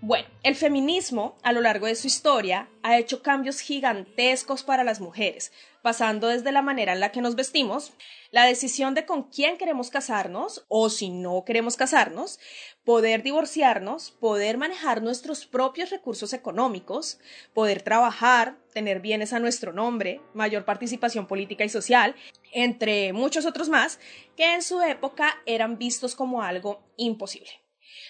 Bueno, 0.00 0.26
el 0.42 0.56
feminismo 0.56 1.36
a 1.42 1.52
lo 1.52 1.60
largo 1.60 1.86
de 1.86 1.94
su 1.94 2.06
historia 2.06 2.68
ha 2.82 2.98
hecho 2.98 3.22
cambios 3.22 3.60
gigantescos 3.60 4.62
para 4.62 4.84
las 4.84 5.00
mujeres, 5.00 5.52
pasando 5.86 6.26
desde 6.26 6.50
la 6.50 6.62
manera 6.62 6.94
en 6.94 6.98
la 6.98 7.12
que 7.12 7.20
nos 7.20 7.36
vestimos, 7.36 7.92
la 8.32 8.44
decisión 8.44 8.94
de 8.94 9.06
con 9.06 9.22
quién 9.30 9.56
queremos 9.56 9.88
casarnos 9.88 10.66
o 10.66 10.90
si 10.90 11.10
no 11.10 11.44
queremos 11.44 11.76
casarnos, 11.76 12.40
poder 12.84 13.22
divorciarnos, 13.22 14.10
poder 14.10 14.58
manejar 14.58 15.00
nuestros 15.00 15.46
propios 15.46 15.90
recursos 15.90 16.32
económicos, 16.32 17.20
poder 17.54 17.82
trabajar, 17.82 18.58
tener 18.74 18.98
bienes 18.98 19.32
a 19.32 19.38
nuestro 19.38 19.72
nombre, 19.72 20.20
mayor 20.34 20.64
participación 20.64 21.28
política 21.28 21.62
y 21.62 21.68
social, 21.68 22.16
entre 22.50 23.12
muchos 23.12 23.46
otros 23.46 23.68
más, 23.68 24.00
que 24.36 24.54
en 24.54 24.62
su 24.62 24.82
época 24.82 25.36
eran 25.46 25.78
vistos 25.78 26.16
como 26.16 26.42
algo 26.42 26.82
imposible 26.96 27.50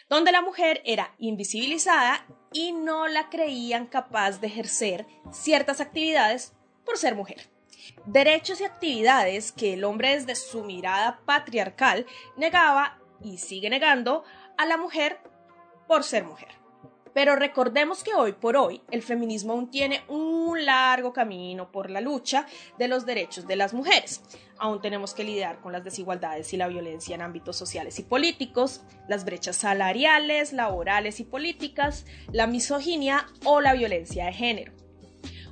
donde 0.08 0.32
la 0.32 0.40
mujer 0.40 0.80
era 0.86 1.14
invisibilizada 1.18 2.26
y 2.52 2.72
no 2.72 3.06
la 3.06 3.28
creían 3.28 3.86
capaz 3.86 4.40
de 4.40 4.46
ejercer 4.46 5.04
ciertas 5.32 5.80
actividades 5.80 6.54
por 6.86 6.96
ser 6.96 7.16
mujer. 7.16 7.55
Derechos 8.04 8.60
y 8.60 8.64
actividades 8.64 9.52
que 9.52 9.74
el 9.74 9.84
hombre 9.84 10.14
desde 10.14 10.34
su 10.36 10.62
mirada 10.62 11.20
patriarcal 11.24 12.06
negaba 12.36 12.98
y 13.22 13.38
sigue 13.38 13.70
negando 13.70 14.24
a 14.56 14.66
la 14.66 14.76
mujer 14.76 15.18
por 15.86 16.04
ser 16.04 16.24
mujer. 16.24 16.66
Pero 17.16 17.34
recordemos 17.34 18.04
que 18.04 18.12
hoy 18.12 18.32
por 18.32 18.58
hoy 18.58 18.82
el 18.90 19.02
feminismo 19.02 19.54
aún 19.54 19.70
tiene 19.70 20.02
un 20.06 20.66
largo 20.66 21.14
camino 21.14 21.72
por 21.72 21.88
la 21.88 22.02
lucha 22.02 22.44
de 22.78 22.88
los 22.88 23.06
derechos 23.06 23.46
de 23.46 23.56
las 23.56 23.72
mujeres. 23.72 24.20
Aún 24.58 24.82
tenemos 24.82 25.14
que 25.14 25.24
lidiar 25.24 25.60
con 25.62 25.72
las 25.72 25.82
desigualdades 25.82 26.52
y 26.52 26.58
la 26.58 26.68
violencia 26.68 27.14
en 27.14 27.22
ámbitos 27.22 27.56
sociales 27.56 27.98
y 27.98 28.02
políticos, 28.02 28.82
las 29.08 29.24
brechas 29.24 29.56
salariales, 29.56 30.52
laborales 30.52 31.18
y 31.18 31.24
políticas, 31.24 32.04
la 32.32 32.46
misoginia 32.46 33.26
o 33.46 33.62
la 33.62 33.72
violencia 33.72 34.26
de 34.26 34.32
género. 34.34 34.85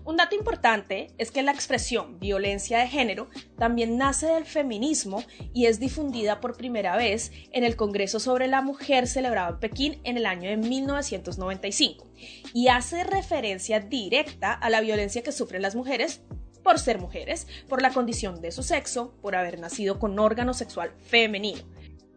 Un 0.04 0.18
dato 0.18 0.36
importante 0.36 1.08
es 1.16 1.30
que 1.30 1.42
la 1.42 1.52
expresión 1.52 2.18
violencia 2.18 2.78
de 2.78 2.88
género 2.88 3.30
también 3.56 3.96
nace 3.96 4.26
del 4.26 4.44
feminismo 4.44 5.24
y 5.54 5.64
es 5.64 5.80
difundida 5.80 6.40
por 6.40 6.58
primera 6.58 6.96
vez 6.96 7.32
en 7.52 7.64
el 7.64 7.74
Congreso 7.74 8.20
sobre 8.20 8.46
la 8.46 8.60
Mujer 8.60 9.06
celebrado 9.06 9.54
en 9.54 9.60
Pekín 9.60 10.00
en 10.04 10.18
el 10.18 10.26
año 10.26 10.50
de 10.50 10.58
1995 10.58 12.06
y 12.52 12.68
hace 12.68 13.02
referencia 13.04 13.80
directa 13.80 14.52
a 14.52 14.68
la 14.68 14.82
violencia 14.82 15.22
que 15.22 15.32
sufren 15.32 15.62
las 15.62 15.74
mujeres 15.74 16.20
por 16.62 16.78
ser 16.78 16.98
mujeres, 16.98 17.46
por 17.68 17.80
la 17.80 17.92
condición 17.92 18.40
de 18.40 18.50
su 18.50 18.62
sexo, 18.62 19.14
por 19.22 19.36
haber 19.36 19.58
nacido 19.58 19.98
con 19.98 20.18
órgano 20.18 20.54
sexual 20.54 20.92
femenino. 20.98 21.62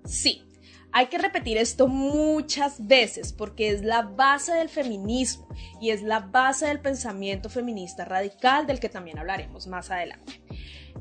Sí, 0.06 0.47
hay 0.98 1.10
que 1.10 1.20
repetir 1.20 1.60
esto 1.60 1.88
muchas 1.88 2.88
veces 2.88 3.32
porque 3.32 3.70
es 3.70 3.84
la 3.84 4.02
base 4.02 4.54
del 4.54 4.68
feminismo 4.68 5.48
y 5.80 5.92
es 5.92 6.02
la 6.02 6.22
base 6.22 6.66
del 6.66 6.80
pensamiento 6.80 7.52
feminista 7.52 8.04
radical 8.04 8.66
del 8.66 8.80
que 8.80 8.90
también 8.90 9.20
hablaremos 9.20 9.68
más 9.68 9.92
adelante. 9.92 10.42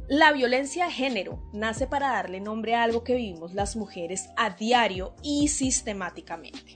La 0.07 0.33
violencia 0.33 0.85
de 0.85 0.93
género 0.93 1.43
nace 1.55 1.87
para 1.87 2.09
darle 2.09 2.41
nombre 2.41 2.75
a 2.75 2.83
algo 2.83 3.05
que 3.05 3.15
vivimos 3.15 3.55
las 3.55 3.75
mujeres 3.75 4.29
a 4.37 4.51
diario 4.51 5.17
y 5.23 5.49
sistemáticamente. 5.49 6.75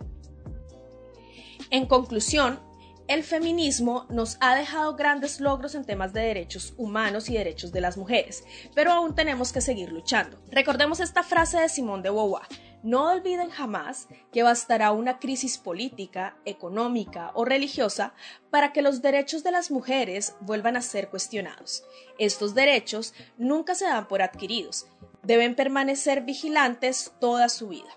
En 1.69 1.85
conclusión, 1.85 2.59
el 3.07 3.23
feminismo 3.23 4.07
nos 4.09 4.39
ha 4.41 4.55
dejado 4.55 4.97
grandes 4.97 5.41
logros 5.41 5.75
en 5.75 5.85
temas 5.85 6.15
de 6.15 6.23
derechos 6.23 6.73
humanos 6.79 7.29
y 7.29 7.35
derechos 7.35 7.71
de 7.71 7.83
las 7.83 7.99
mujeres, 7.99 8.45
pero 8.75 8.93
aún 8.93 9.15
tenemos 9.15 9.53
que 9.53 9.61
seguir 9.61 9.93
luchando. 9.93 10.41
Recordemos 10.51 11.01
esta 11.01 11.23
frase 11.23 11.59
de 11.59 11.69
Simón 11.69 12.03
de 12.03 12.11
Beauvoir, 12.11 12.47
no 12.83 13.11
olviden 13.11 13.51
jamás 13.51 14.09
que 14.33 14.43
bastará 14.43 14.93
una 14.93 15.19
crisis 15.19 15.59
política, 15.59 16.37
económica 16.45 17.31
o 17.35 17.45
religiosa 17.45 18.15
para 18.51 18.73
que 18.73 18.83
los 18.83 19.03
derechos 19.03 19.43
de 19.43 19.53
las 19.53 19.71
mujeres 19.71 20.35
vuelvan 20.41 20.77
a 20.77 20.83
ser 20.83 21.09
cuestionados. 21.09 21.85
Estos 22.19 22.55
derechos 22.55 23.15
nunca 23.39 23.75
se 23.75 23.87
dan 23.87 24.09
por 24.09 24.23
adquiridos, 24.23 24.87
deben 25.23 25.55
permanecer 25.55 26.23
vigilantes 26.23 27.13
toda 27.21 27.49
su 27.49 27.69
vida. 27.69 27.91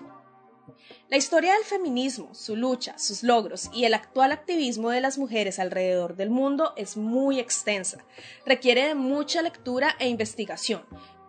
La 1.09 1.17
historia 1.17 1.53
del 1.53 1.63
feminismo, 1.63 2.33
su 2.33 2.55
lucha, 2.55 2.97
sus 2.97 3.21
logros 3.21 3.69
y 3.71 3.85
el 3.85 3.93
actual 3.93 4.31
activismo 4.31 4.89
de 4.89 4.99
las 4.99 5.19
mujeres 5.19 5.59
alrededor 5.59 6.15
del 6.15 6.31
mundo 6.31 6.73
es 6.75 6.97
muy 6.97 7.39
extensa. 7.39 8.03
Requiere 8.47 8.87
de 8.87 8.95
mucha 8.95 9.43
lectura 9.43 9.95
e 9.99 10.07
investigación, 10.07 10.83